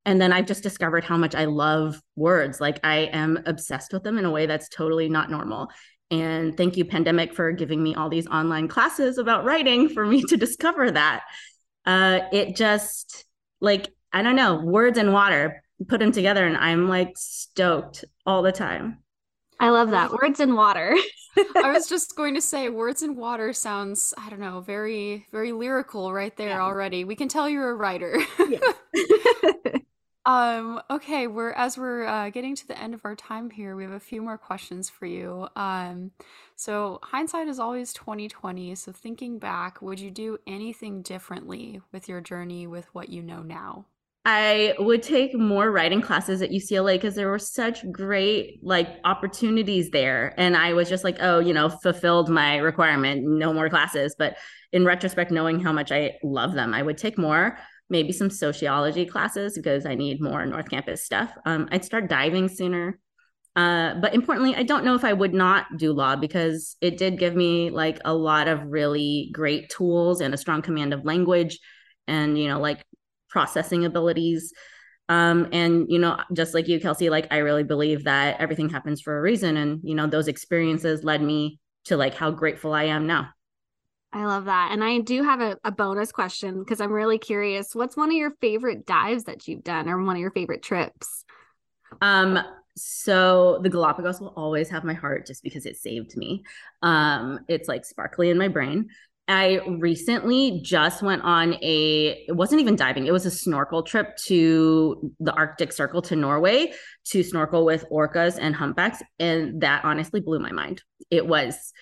and 0.05 0.21
then 0.21 0.33
I've 0.33 0.47
just 0.47 0.62
discovered 0.62 1.05
how 1.05 1.17
much 1.17 1.35
I 1.35 1.45
love 1.45 2.01
words. 2.17 2.61
Like 2.61 2.81
I 2.85 3.11
am 3.12 3.41
obsessed 3.47 3.93
with 3.93 4.03
them 4.03 4.19
in 4.19 4.25
a 4.25 4.31
way 4.31 4.47
that's 4.47 4.69
totally 4.69 5.09
not 5.09 5.31
normal. 5.31 5.69
And 6.11 6.57
thank 6.57 6.77
you, 6.77 6.85
pandemic, 6.85 7.33
for 7.35 7.53
giving 7.53 7.83
me 7.83 7.95
all 7.95 8.09
these 8.09 8.27
online 8.29 8.69
classes 8.69 9.19
about 9.19 9.45
writing 9.45 9.89
for 9.89 10.05
me 10.07 10.23
to 10.23 10.37
discover 10.37 10.91
that. 10.91 11.23
Uh, 11.85 12.21
it 12.33 12.57
just 12.57 13.25
like 13.61 13.89
I 14.12 14.23
don't 14.23 14.37
know, 14.37 14.57
words 14.57 14.99
and 14.99 15.12
water, 15.12 15.62
put 15.88 16.01
them 16.01 16.12
together, 16.12 16.47
and 16.47 16.57
I'm 16.57 16.88
like 16.88 17.12
stoked 17.16 18.05
all 18.25 18.42
the 18.42 18.53
time. 18.53 18.99
I 19.59 19.71
love 19.71 19.90
that. 19.90 20.12
Words 20.12 20.40
and 20.40 20.55
water. 20.55 20.95
I 21.57 21.73
was 21.73 21.87
just 21.88 22.16
going 22.16 22.35
to 22.35 22.40
say 22.40 22.69
words 22.69 23.03
and 23.03 23.16
water 23.16 23.53
sounds, 23.53 24.14
I 24.19 24.31
don't 24.31 24.40
know, 24.40 24.61
very, 24.61 25.27
very 25.33 25.53
lyrical 25.53 26.12
right 26.12 26.37
there 26.37 26.51
yeah. 26.51 26.62
already. 26.62 27.05
We 27.05 27.16
can 27.16 27.29
tell 27.29 27.49
you're 27.49 27.71
a 27.71 27.75
writer. 27.75 28.19
Yeah. 28.49 28.61
Um, 30.27 30.83
okay, 30.90 31.29
we're 31.29 31.53
as 31.53 31.79
we're 31.79 32.05
uh, 32.05 32.31
getting 32.31 32.57
to 32.57 32.66
the 32.66 32.77
end 32.77 32.95
of 32.95 33.03
our 33.05 33.14
time 33.14 33.49
here, 33.49 33.77
we 33.77 33.85
have 33.85 33.92
a 33.92 34.01
few 34.01 34.21
more 34.21 34.37
questions 34.37 34.90
for 34.90 35.07
you. 35.07 35.47
Um, 35.55 36.11
so 36.57 36.99
hindsight 37.05 37.47
is 37.47 37.61
always 37.61 37.92
2020. 37.92 38.75
So 38.75 38.90
thinking 38.90 39.38
back, 39.38 39.81
would 39.81 40.01
you 40.01 40.11
do 40.11 40.38
anything 40.45 41.03
differently 41.03 41.81
with 41.92 42.09
your 42.09 42.21
journey 42.21 42.66
with 42.66 42.87
what 42.92 43.09
you 43.09 43.23
know 43.23 43.42
now? 43.42 43.87
I 44.29 44.75
would 44.81 45.05
take 45.05 45.39
more 45.39 45.71
writing 45.71 46.03
classes 46.03 46.43
at 46.43 46.51
UCLA 46.51 46.95
because 46.95 47.15
there 47.15 47.31
were 47.31 47.39
such 47.39 47.89
great 47.93 48.59
like 48.61 48.89
opportunities 49.05 49.91
there. 49.91 50.35
And 50.37 50.57
I 50.57 50.73
was 50.73 50.89
just 50.89 51.05
like, 51.05 51.19
oh, 51.21 51.39
you 51.39 51.55
know, 51.55 51.69
fulfilled 51.69 52.29
my 52.29 52.57
requirement, 52.57 53.23
no 53.25 53.53
more 53.53 53.71
classes. 53.71 54.17
But 54.19 54.37
in 54.73 54.85
retrospect, 54.85 55.31
knowing 55.31 55.61
how 55.61 55.73
much 55.73 55.93
I 55.93 56.15
love 56.25 56.55
them, 56.55 56.75
I 56.75 56.83
would 56.83 56.99
take 56.99 57.17
more 57.17 57.57
maybe 57.89 58.11
some 58.11 58.29
sociology 58.29 59.07
classes 59.07 59.55
because 59.55 59.87
I 59.87 59.95
need 59.95 60.21
more 60.21 60.45
North 60.45 60.69
Campus 60.69 61.05
stuff. 61.05 61.31
Um, 61.47 61.69
I'd 61.71 61.85
start 61.85 62.09
diving 62.09 62.49
sooner. 62.49 62.99
Uh, 63.55 63.95
but 63.95 64.12
importantly, 64.12 64.57
I 64.57 64.65
don't 64.65 64.85
know 64.85 64.97
if 64.97 65.05
I 65.05 65.12
would 65.12 65.35
not 65.35 65.67
do 65.77 65.93
law 65.93 66.17
because 66.17 66.77
it 66.81 66.99
did 66.99 67.17
give 67.17 67.37
me 67.37 67.71
like 67.71 68.01
a 68.05 68.12
lot 68.12 68.49
of 68.49 68.67
really 68.67 69.31
great 69.33 69.71
tools 69.71 70.21
and 70.21 70.35
a 70.35 70.37
strong 70.37 70.62
command 70.62 70.93
of 70.93 71.05
language 71.05 71.61
and, 72.09 72.37
you 72.37 72.49
know, 72.49 72.59
like 72.59 72.85
processing 73.29 73.85
abilities. 73.85 74.53
Um, 75.09 75.49
and, 75.53 75.87
you 75.89 75.99
know, 75.99 76.19
just 76.33 76.53
like 76.53 76.67
you, 76.69 76.81
Kelsey, 76.81 77.11
like 77.11 77.29
I 77.31 77.39
really 77.39 77.62
believe 77.62 78.05
that 78.05 78.41
everything 78.41 78.69
happens 78.69 79.01
for 79.01 79.17
a 79.17 79.23
reason. 79.23 79.57
And, 79.57 79.81
you 79.85 79.95
know, 79.95 80.07
those 80.07 80.29
experiences 80.29 81.05
led 81.05 81.23
me 81.23 81.61
to 81.85 81.97
like 81.97 82.15
how 82.15 82.31
grateful 82.31 82.73
I 82.73 82.85
am 82.85 83.07
now. 83.07 83.29
I 84.12 84.25
love 84.25 84.47
that. 84.47 84.71
And 84.73 84.83
I 84.83 85.01
do 85.01 85.23
have 85.23 85.41
a, 85.41 85.59
a 85.62 85.71
bonus 85.71 86.11
question 86.11 86.59
because 86.61 86.81
I'm 86.81 86.93
really 86.93 87.19
curious. 87.19 87.75
What's 87.75 87.97
one 87.97 88.09
of 88.09 88.17
your 88.17 88.33
favorite 88.41 88.87
dives 88.87 89.25
that 89.25 89.47
you've 89.47 89.62
done 89.62 89.89
or 89.89 90.03
one 90.03 90.17
of 90.17 90.21
your 90.21 90.31
favorite 90.31 90.62
trips? 90.62 91.25
Um, 92.01 92.39
so 92.77 93.61
the 93.62 93.69
Galapagos 93.69 94.21
will 94.21 94.35
always 94.37 94.69
have 94.71 94.85
my 94.85 94.95
heart 94.95 95.27
just 95.27 95.43
because 95.43 95.67
it 95.67 95.77
saved 95.77 96.17
me. 96.17 96.45
Um, 96.83 97.41
it's 97.49 97.69
like 97.69 97.85
sparkly 97.85 98.31
in 98.31 98.39
my 98.39 98.49
brain. 98.49 98.89
I 99.29 99.61
recently 99.67 100.61
just 100.62 101.03
went 101.03 101.23
on 101.23 101.55
a 101.55 102.25
it 102.29 102.37
wasn't 102.37 102.61
even 102.61 102.77
diving, 102.77 103.07
it 103.07 103.12
was 103.12 103.27
a 103.27 103.31
snorkel 103.31 103.83
trip 103.83 104.17
to 104.27 105.12
the 105.19 105.33
Arctic 105.33 105.73
Circle 105.73 106.03
to 106.03 106.17
Norway 106.17 106.73
to 107.07 107.23
snorkel 107.23 107.65
with 107.65 107.85
orcas 107.91 108.39
and 108.41 108.55
humpbacks 108.55 109.03
and 109.19 109.61
that 109.62 109.85
honestly 109.85 110.21
blew 110.21 110.39
my 110.39 110.53
mind. 110.53 110.83
It 111.11 111.27
was 111.27 111.73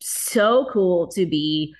so 0.00 0.68
cool 0.70 1.08
to 1.12 1.24
be, 1.24 1.74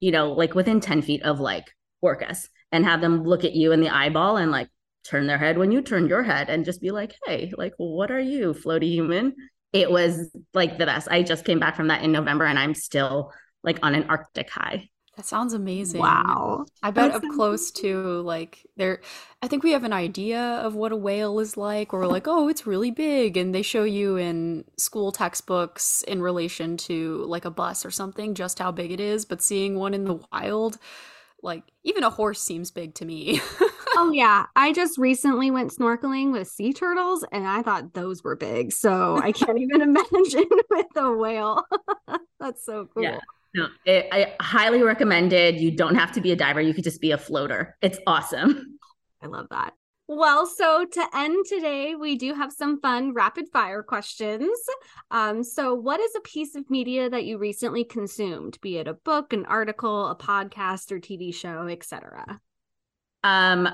you 0.00 0.10
know, 0.10 0.32
like 0.32 0.54
within 0.54 0.80
10 0.80 1.02
feet 1.02 1.22
of 1.22 1.40
like 1.40 1.72
orcas 2.04 2.48
and 2.70 2.84
have 2.84 3.00
them 3.00 3.24
look 3.24 3.44
at 3.44 3.54
you 3.54 3.72
in 3.72 3.80
the 3.80 3.88
eyeball 3.88 4.36
and 4.36 4.50
like 4.50 4.68
turn 5.04 5.26
their 5.26 5.38
head 5.38 5.56
when 5.56 5.72
you 5.72 5.80
turn 5.80 6.08
your 6.08 6.22
head 6.22 6.50
and 6.50 6.64
just 6.64 6.82
be 6.82 6.90
like, 6.90 7.14
hey, 7.24 7.52
like, 7.56 7.72
what 7.78 8.10
are 8.10 8.20
you, 8.20 8.52
floaty 8.52 8.90
human? 8.90 9.34
It 9.72 9.90
was 9.90 10.30
like 10.52 10.78
the 10.78 10.86
best. 10.86 11.08
I 11.10 11.22
just 11.22 11.44
came 11.44 11.58
back 11.58 11.76
from 11.76 11.88
that 11.88 12.02
in 12.02 12.12
November 12.12 12.44
and 12.44 12.58
I'm 12.58 12.74
still 12.74 13.32
like 13.62 13.78
on 13.82 13.94
an 13.94 14.06
Arctic 14.08 14.50
high. 14.50 14.88
That 15.18 15.26
sounds 15.26 15.52
amazing. 15.52 16.00
Wow. 16.00 16.64
I 16.80 16.92
bet 16.92 17.10
up 17.10 17.24
close 17.34 17.72
to 17.72 18.20
like 18.20 18.64
there 18.76 19.00
I 19.42 19.48
think 19.48 19.64
we 19.64 19.72
have 19.72 19.82
an 19.82 19.92
idea 19.92 20.40
of 20.40 20.76
what 20.76 20.92
a 20.92 20.96
whale 20.96 21.40
is 21.40 21.56
like 21.56 21.92
or 21.92 21.98
we're 21.98 22.06
like, 22.06 22.28
"Oh, 22.28 22.48
it's 22.48 22.68
really 22.68 22.92
big." 22.92 23.36
And 23.36 23.52
they 23.52 23.62
show 23.62 23.82
you 23.82 24.16
in 24.16 24.64
school 24.76 25.10
textbooks 25.10 26.04
in 26.04 26.22
relation 26.22 26.76
to 26.76 27.24
like 27.26 27.44
a 27.44 27.50
bus 27.50 27.84
or 27.84 27.90
something 27.90 28.36
just 28.36 28.60
how 28.60 28.70
big 28.70 28.92
it 28.92 29.00
is, 29.00 29.24
but 29.24 29.42
seeing 29.42 29.76
one 29.76 29.92
in 29.92 30.04
the 30.04 30.20
wild, 30.32 30.78
like 31.42 31.64
even 31.82 32.04
a 32.04 32.10
horse 32.10 32.40
seems 32.40 32.70
big 32.70 32.94
to 32.94 33.04
me. 33.04 33.40
oh 33.96 34.12
yeah, 34.12 34.46
I 34.54 34.72
just 34.72 34.98
recently 34.98 35.50
went 35.50 35.72
snorkeling 35.72 36.30
with 36.32 36.46
sea 36.46 36.72
turtles 36.72 37.24
and 37.32 37.46
I 37.46 37.62
thought 37.62 37.92
those 37.92 38.22
were 38.22 38.36
big. 38.36 38.72
So 38.72 39.18
I 39.20 39.32
can't 39.32 39.58
even 39.58 39.80
imagine 39.82 40.48
with 40.70 40.86
a 40.96 41.12
whale. 41.12 41.64
That's 42.40 42.64
so 42.64 42.88
cool. 42.94 43.02
Yeah. 43.02 43.20
No, 43.54 43.68
it, 43.84 44.08
I 44.12 44.34
highly 44.40 44.82
recommended. 44.82 45.58
You 45.58 45.70
don't 45.70 45.94
have 45.94 46.12
to 46.12 46.20
be 46.20 46.32
a 46.32 46.36
diver. 46.36 46.60
You 46.60 46.74
could 46.74 46.84
just 46.84 47.00
be 47.00 47.12
a 47.12 47.18
floater. 47.18 47.76
It's 47.80 47.98
awesome. 48.06 48.78
I 49.22 49.26
love 49.26 49.46
that. 49.50 49.72
Well, 50.10 50.46
so 50.46 50.86
to 50.86 51.06
end 51.14 51.44
today, 51.46 51.94
we 51.94 52.16
do 52.16 52.32
have 52.32 52.50
some 52.50 52.80
fun 52.80 53.12
rapid 53.12 53.46
fire 53.52 53.82
questions. 53.82 54.58
Um, 55.10 55.44
so, 55.44 55.74
what 55.74 56.00
is 56.00 56.14
a 56.16 56.20
piece 56.20 56.54
of 56.54 56.70
media 56.70 57.10
that 57.10 57.26
you 57.26 57.36
recently 57.36 57.84
consumed, 57.84 58.58
be 58.62 58.78
it 58.78 58.88
a 58.88 58.94
book, 58.94 59.34
an 59.34 59.44
article, 59.44 60.08
a 60.08 60.16
podcast, 60.16 60.92
or 60.92 60.98
TV 60.98 61.34
show, 61.34 61.66
etc.? 61.66 62.40
Um, 63.22 63.68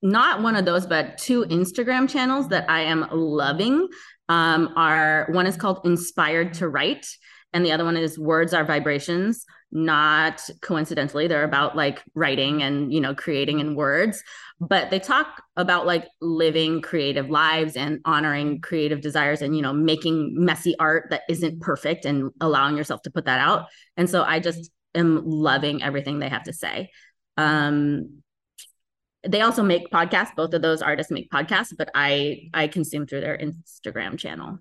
not 0.00 0.40
one 0.40 0.56
of 0.56 0.64
those, 0.64 0.86
but 0.86 1.18
two 1.18 1.44
Instagram 1.44 2.08
channels 2.08 2.48
that 2.48 2.70
I 2.70 2.80
am 2.80 3.06
loving. 3.10 3.88
Um, 4.30 4.72
are 4.76 5.28
one 5.30 5.46
is 5.46 5.58
called 5.58 5.80
Inspired 5.84 6.54
to 6.54 6.68
Write, 6.68 7.06
and 7.54 7.64
the 7.64 7.70
other 7.70 7.84
one 7.84 7.96
is 7.96 8.18
Words 8.18 8.52
Are 8.52 8.64
Vibrations. 8.64 9.46
Not 9.70 10.42
coincidentally, 10.60 11.28
they're 11.28 11.44
about 11.44 11.76
like 11.76 12.02
writing 12.14 12.62
and, 12.62 12.92
you 12.92 13.00
know, 13.00 13.14
creating 13.14 13.60
in 13.60 13.76
words, 13.76 14.22
but 14.60 14.90
they 14.90 14.98
talk 14.98 15.40
about 15.56 15.86
like 15.86 16.06
living 16.20 16.82
creative 16.82 17.30
lives 17.30 17.76
and 17.76 18.00
honoring 18.04 18.60
creative 18.60 19.00
desires 19.00 19.40
and, 19.40 19.56
you 19.56 19.62
know, 19.62 19.72
making 19.72 20.34
messy 20.36 20.74
art 20.78 21.06
that 21.10 21.22
isn't 21.28 21.60
perfect 21.60 22.04
and 22.04 22.30
allowing 22.40 22.76
yourself 22.76 23.02
to 23.02 23.10
put 23.10 23.26
that 23.26 23.40
out. 23.40 23.66
And 23.96 24.10
so 24.10 24.24
I 24.24 24.40
just 24.40 24.70
am 24.94 25.22
loving 25.24 25.80
everything 25.80 26.18
they 26.18 26.28
have 26.28 26.44
to 26.44 26.52
say. 26.52 26.90
Um, 27.36 28.22
they 29.26 29.40
also 29.40 29.62
make 29.62 29.90
podcasts 29.90 30.34
both 30.36 30.52
of 30.52 30.60
those 30.60 30.82
artists 30.82 31.10
make 31.10 31.30
podcasts 31.30 31.72
but 31.78 31.88
i 31.94 32.42
i 32.52 32.68
consume 32.68 33.06
through 33.06 33.22
their 33.22 33.38
instagram 33.38 34.18
channel 34.18 34.58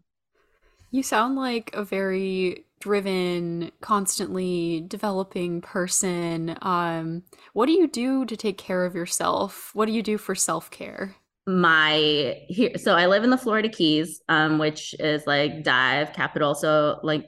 you 0.93 1.03
sound 1.03 1.35
like 1.35 1.71
a 1.73 1.83
very 1.83 2.65
driven 2.83 3.71
constantly 3.79 4.83
developing 4.89 5.61
person 5.61 6.57
um 6.61 7.23
what 7.53 7.67
do 7.67 7.71
you 7.71 7.87
do 7.87 8.25
to 8.25 8.35
take 8.35 8.57
care 8.57 8.83
of 8.83 8.93
yourself? 8.93 9.71
What 9.73 9.85
do 9.85 9.93
you 9.93 10.03
do 10.03 10.17
for 10.17 10.35
self-care? 10.35 11.15
My 11.47 12.35
here 12.49 12.71
so 12.75 12.95
i 12.95 13.05
live 13.05 13.23
in 13.23 13.29
the 13.29 13.37
florida 13.37 13.69
keys 13.69 14.21
um 14.27 14.59
which 14.59 14.93
is 14.99 15.25
like 15.25 15.63
dive 15.63 16.11
capital. 16.11 16.55
So 16.55 16.99
like 17.03 17.25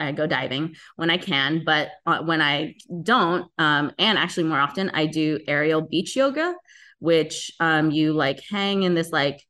I 0.00 0.12
go 0.12 0.26
diving 0.26 0.74
when 0.96 1.10
I 1.10 1.18
can, 1.18 1.62
but 1.66 1.88
uh, 2.06 2.22
when 2.22 2.40
I 2.40 2.74
don't, 3.02 3.46
um, 3.58 3.92
and 3.98 4.18
actually 4.18 4.44
more 4.44 4.58
often, 4.58 4.90
I 4.90 5.06
do 5.06 5.38
aerial 5.46 5.82
beach 5.82 6.16
yoga, 6.16 6.52
which 6.98 7.52
um, 7.60 7.92
you 7.92 8.12
like 8.12 8.40
hang 8.50 8.82
in 8.82 8.94
this 8.94 9.12
like 9.12 9.46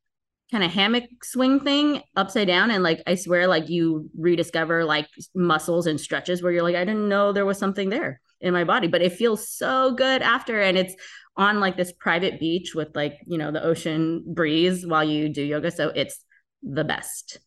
kind 0.54 0.64
of 0.64 0.70
hammock 0.70 1.04
swing 1.24 1.58
thing 1.58 2.00
upside 2.14 2.46
down 2.46 2.70
and 2.70 2.84
like 2.84 3.02
i 3.06 3.14
swear 3.14 3.48
like 3.48 3.68
you 3.68 4.08
rediscover 4.16 4.84
like 4.84 5.08
muscles 5.34 5.86
and 5.86 6.00
stretches 6.00 6.42
where 6.42 6.52
you're 6.52 6.62
like 6.62 6.76
i 6.76 6.84
didn't 6.84 7.08
know 7.08 7.32
there 7.32 7.44
was 7.44 7.58
something 7.58 7.88
there 7.88 8.20
in 8.44 8.52
my 8.52 8.62
body. 8.62 8.86
But 8.86 9.02
it 9.02 9.14
feels 9.14 9.48
so 9.48 9.92
good 9.94 10.22
after 10.22 10.60
and 10.60 10.78
it's 10.78 10.94
on 11.36 11.58
like 11.58 11.76
this 11.76 11.92
private 11.92 12.38
beach 12.38 12.74
with 12.74 12.94
like 12.94 13.18
you 13.26 13.38
know 13.38 13.50
the 13.50 13.64
ocean 13.64 14.22
breeze 14.26 14.86
while 14.86 15.02
you 15.02 15.28
do 15.28 15.42
yoga 15.42 15.70
so 15.70 15.88
it's 15.88 16.24
the 16.62 16.84
best. 16.84 17.38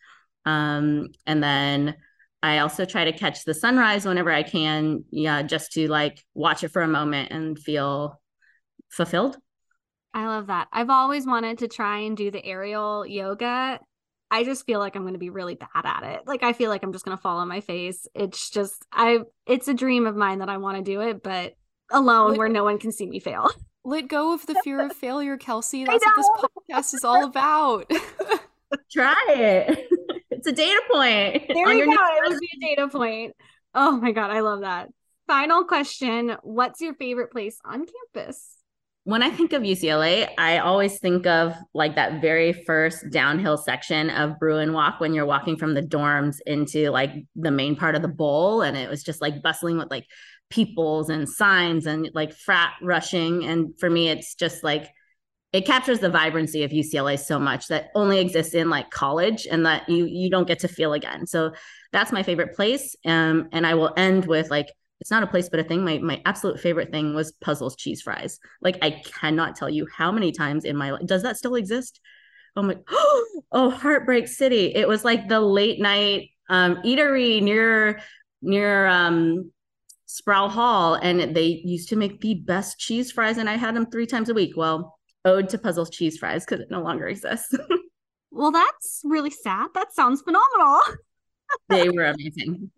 Um 0.46 1.10
and 1.26 1.42
then 1.42 1.96
i 2.44 2.60
also 2.60 2.86
try 2.86 3.06
to 3.06 3.12
catch 3.12 3.44
the 3.46 3.54
sunrise 3.54 4.06
whenever 4.06 4.32
i 4.32 4.44
can 4.44 5.04
yeah 5.12 5.42
just 5.42 5.72
to 5.72 5.88
like 5.88 6.24
watch 6.36 6.64
it 6.64 6.70
for 6.70 6.84
a 6.84 6.88
moment 6.88 7.32
and 7.32 7.58
feel 7.58 8.22
fulfilled 8.90 9.38
I 10.14 10.28
love 10.28 10.48
that. 10.48 10.68
I've 10.72 10.90
always 10.90 11.26
wanted 11.26 11.60
to 11.60 11.68
try 11.68 12.00
and 12.00 12.18
do 12.18 12.32
the 12.32 12.44
aerial 12.44 13.06
yoga. 13.06 13.80
I 14.30 14.44
just 14.44 14.66
feel 14.66 14.80
like 14.80 14.96
I'm 14.96 15.04
going 15.04 15.14
to 15.14 15.20
be 15.20 15.30
really 15.30 15.56
bad 15.56 15.86
at 15.86 16.04
it. 16.04 16.22
Like 16.26 16.44
I 16.44 16.54
feel 16.54 16.70
like 16.70 16.84
I'm 16.84 16.92
just 16.92 17.06
going 17.06 17.16
to 17.16 17.22
fall 17.22 17.38
on 17.38 17.48
my 17.48 17.62
face. 17.62 18.08
It's 18.14 18.50
just 18.50 18.86
I 18.92 19.20
it's 19.46 19.68
a 19.68 19.74
dream 19.74 20.06
of 20.06 20.16
mine 20.16 20.40
that 20.40 20.50
I 20.50 20.58
want 20.58 20.78
to 20.78 20.84
do 20.84 21.02
it, 21.02 21.24
but 21.24 21.56
alone 21.92 22.32
let, 22.32 22.38
where 22.38 22.50
no 22.50 22.64
one 22.64 22.78
can 22.78 22.92
see 22.92 23.08
me 23.08 23.20
fail. 23.20 23.50
Let 23.86 24.10
go 24.10 24.34
of 24.34 24.46
the 24.46 24.60
fear 24.66 24.86
of 24.86 24.92
failure, 24.92 25.38
Kelsey. 25.38 25.86
That's 25.86 26.06
what 26.06 26.16
this 26.18 26.30
podcast 26.70 26.94
is 26.94 27.06
all 27.06 27.24
about. 27.24 27.90
try 28.92 29.26
it. 29.30 29.88
It's 30.30 30.46
a 30.46 30.52
data 30.52 30.82
point. 30.92 31.46
There 31.48 31.74
you 31.74 31.86
go. 31.86 31.92
It 31.94 32.30
would 32.30 32.40
be 32.40 32.50
a 32.58 32.76
data 32.76 32.88
point. 32.90 33.34
Oh 33.74 33.98
my 33.98 34.12
god, 34.12 34.30
I 34.30 34.42
love 34.42 34.60
that. 34.60 34.90
Final 35.26 35.64
question, 35.64 36.38
what's 36.44 36.80
your 36.80 36.94
favorite 36.94 37.32
place 37.32 37.58
on 37.66 37.86
campus? 37.86 38.57
When 39.08 39.24
I 39.24 39.30
think 39.30 39.54
of 39.54 39.62
UCLA, 39.64 40.28
I 40.38 40.58
always 40.58 41.00
think 41.00 41.26
of 41.26 41.56
like 41.74 41.96
that 41.96 42.20
very 42.20 42.52
first 42.52 43.10
downhill 43.10 43.56
section 43.56 44.10
of 44.10 44.38
Bruin 44.38 44.74
Walk 44.74 45.00
when 45.00 45.14
you're 45.14 45.26
walking 45.26 45.56
from 45.56 45.76
the 45.76 45.82
dorms 45.82 46.40
into 46.46 46.90
like 46.90 47.14
the 47.34 47.50
main 47.50 47.78
part 47.78 47.96
of 47.96 48.02
the 48.02 48.10
bowl. 48.10 48.64
And 48.64 48.76
it 48.76 48.90
was 48.90 49.04
just 49.04 49.22
like 49.22 49.42
bustling 49.42 49.78
with 49.78 49.90
like 49.90 50.06
peoples 50.50 51.10
and 51.10 51.30
signs 51.30 51.86
and 51.86 52.10
like 52.14 52.34
frat 52.34 52.74
rushing. 52.82 53.46
And 53.46 53.80
for 53.80 53.90
me, 53.90 54.10
it's 54.10 54.36
just 54.36 54.62
like 54.62 54.90
it 55.54 55.66
captures 55.66 56.00
the 56.00 56.10
vibrancy 56.10 56.66
of 56.66 56.72
UCLA 56.72 57.18
so 57.18 57.40
much 57.40 57.70
that 57.70 57.92
only 57.96 58.20
exists 58.20 58.56
in 58.56 58.70
like 58.70 58.90
college 58.90 59.48
and 59.50 59.66
that 59.66 59.88
you 59.88 60.04
you 60.06 60.30
don't 60.30 60.50
get 60.50 60.60
to 60.60 60.68
feel 60.68 60.92
again. 60.92 61.28
So 61.28 61.54
that's 61.94 62.12
my 62.12 62.24
favorite 62.24 62.58
place. 62.58 62.94
Um, 63.06 63.48
and 63.54 63.66
I 63.66 63.76
will 63.76 63.94
end 63.96 64.26
with 64.26 64.50
like 64.52 64.68
it's 65.00 65.12
not 65.12 65.24
a 65.24 65.28
place 65.28 65.50
but 65.50 65.60
a 65.60 65.64
thing. 65.64 65.84
My 65.84 66.00
my 66.00 66.22
absolute 66.26 66.60
favorite 66.60 66.92
thing 66.92 67.14
was 67.14 67.32
puzzles 67.34 67.76
cheese 67.76 68.02
fries. 68.02 68.40
Like 68.62 68.78
i 68.82 69.02
cannot 69.20 69.56
tell 69.56 69.70
you 69.70 69.88
how 69.96 70.12
many 70.12 70.32
times 70.32 70.66
in 70.66 70.76
my 70.76 70.92
life 70.92 71.06
does 71.06 71.24
that 71.24 71.38
still 71.38 71.56
exist? 71.56 72.00
Oh 72.56 72.64
my 72.64 72.78
oh 73.52 73.70
heartbreak 73.70 74.28
city. 74.28 74.74
It 74.74 74.88
was 74.88 75.06
like 75.06 75.28
the 75.28 75.40
late 75.40 75.80
night 75.80 76.30
um 76.50 76.78
eatery 76.78 77.42
near 77.42 78.00
near 78.42 78.88
um 78.88 79.52
sproul 80.06 80.48
hall 80.48 80.96
and 80.96 81.36
they 81.36 81.62
used 81.66 81.90
to 81.90 81.96
make 81.96 82.22
the 82.22 82.36
best 82.36 82.80
cheese 82.80 83.12
fries 83.12 83.38
and 83.38 83.50
i 83.50 83.56
had 83.56 83.76
them 83.76 83.86
three 83.92 84.08
times 84.08 84.30
a 84.30 84.34
week. 84.34 84.56
Well 84.56 84.98
ode 85.26 85.50
to 85.50 85.58
puzzles 85.58 85.90
cheese 85.90 86.18
fries 86.18 86.46
because 86.46 86.62
it 86.62 86.72
no 86.72 86.82
longer 86.82 87.08
exists. 87.08 87.56
Well 88.30 88.52
that's 88.52 89.02
really 89.04 89.32
sad. 89.32 89.70
That 89.74 89.94
sounds 89.94 90.22
phenomenal. 90.22 90.80
They 91.70 91.90
were 91.90 92.04
amazing 92.04 92.70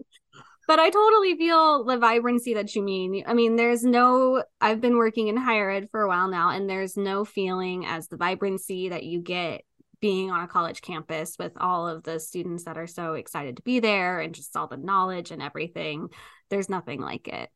but 0.69 0.77
I 0.77 0.91
totally 0.91 1.35
feel 1.35 1.83
the 1.83 1.97
vibrancy 1.97 2.53
that 2.53 2.75
you 2.75 2.83
mean. 2.83 3.23
I 3.25 3.33
mean, 3.33 3.55
there's 3.55 3.83
no, 3.83 4.43
I've 4.61 4.79
been 4.79 4.97
working 4.97 5.27
in 5.27 5.35
higher 5.35 5.67
ed 5.71 5.87
for 5.89 6.03
a 6.03 6.07
while 6.07 6.27
now, 6.27 6.51
and 6.51 6.69
there's 6.69 6.95
no 6.95 7.25
feeling 7.25 7.87
as 7.87 8.07
the 8.07 8.17
vibrancy 8.17 8.89
that 8.89 9.03
you 9.03 9.19
get 9.19 9.63
being 9.99 10.29
on 10.29 10.43
a 10.43 10.47
college 10.47 10.81
campus 10.81 11.37
with 11.39 11.53
all 11.59 11.87
of 11.87 12.03
the 12.03 12.19
students 12.19 12.65
that 12.65 12.77
are 12.77 12.85
so 12.85 13.15
excited 13.15 13.55
to 13.55 13.63
be 13.63 13.79
there 13.79 14.19
and 14.19 14.35
just 14.35 14.55
all 14.55 14.67
the 14.67 14.77
knowledge 14.77 15.31
and 15.31 15.41
everything. 15.41 16.09
There's 16.51 16.69
nothing 16.69 17.01
like 17.01 17.27
it. 17.27 17.49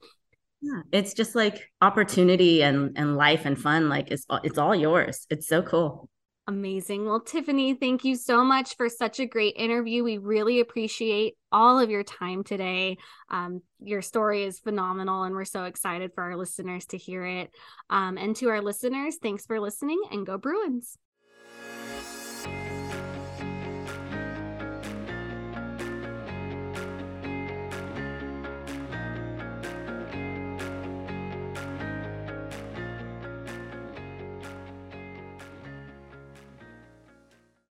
Yeah, 0.61 0.81
it's 0.91 1.13
just 1.13 1.35
like 1.35 1.69
opportunity 1.81 2.63
and 2.63 2.97
and 2.97 3.15
life 3.15 3.45
and 3.45 3.61
fun. 3.61 3.89
Like 3.89 4.09
it's 4.09 4.25
it's 4.43 4.57
all 4.57 4.73
yours. 4.73 5.27
It's 5.29 5.47
so 5.47 5.61
cool. 5.61 6.09
Amazing. 6.45 7.05
Well, 7.05 7.21
Tiffany, 7.21 7.73
thank 7.73 8.03
you 8.03 8.17
so 8.17 8.43
much 8.43 8.75
for 8.75 8.89
such 8.89 9.21
a 9.21 9.25
great 9.25 9.55
interview. 9.55 10.03
We 10.03 10.17
really 10.17 10.59
appreciate 10.59 11.35
all 11.53 11.79
of 11.79 11.89
your 11.89 12.03
time 12.03 12.43
today. 12.43 12.97
Um, 13.29 13.61
your 13.79 14.01
story 14.01 14.43
is 14.43 14.59
phenomenal, 14.59 15.23
and 15.23 15.33
we're 15.35 15.45
so 15.45 15.63
excited 15.63 16.11
for 16.13 16.23
our 16.23 16.35
listeners 16.35 16.85
to 16.87 16.97
hear 16.97 17.25
it. 17.25 17.51
Um, 17.89 18.17
and 18.17 18.35
to 18.37 18.49
our 18.49 18.61
listeners, 18.61 19.15
thanks 19.21 19.45
for 19.45 19.61
listening 19.61 20.01
and 20.11 20.25
go 20.25 20.37
Bruins. 20.37 20.97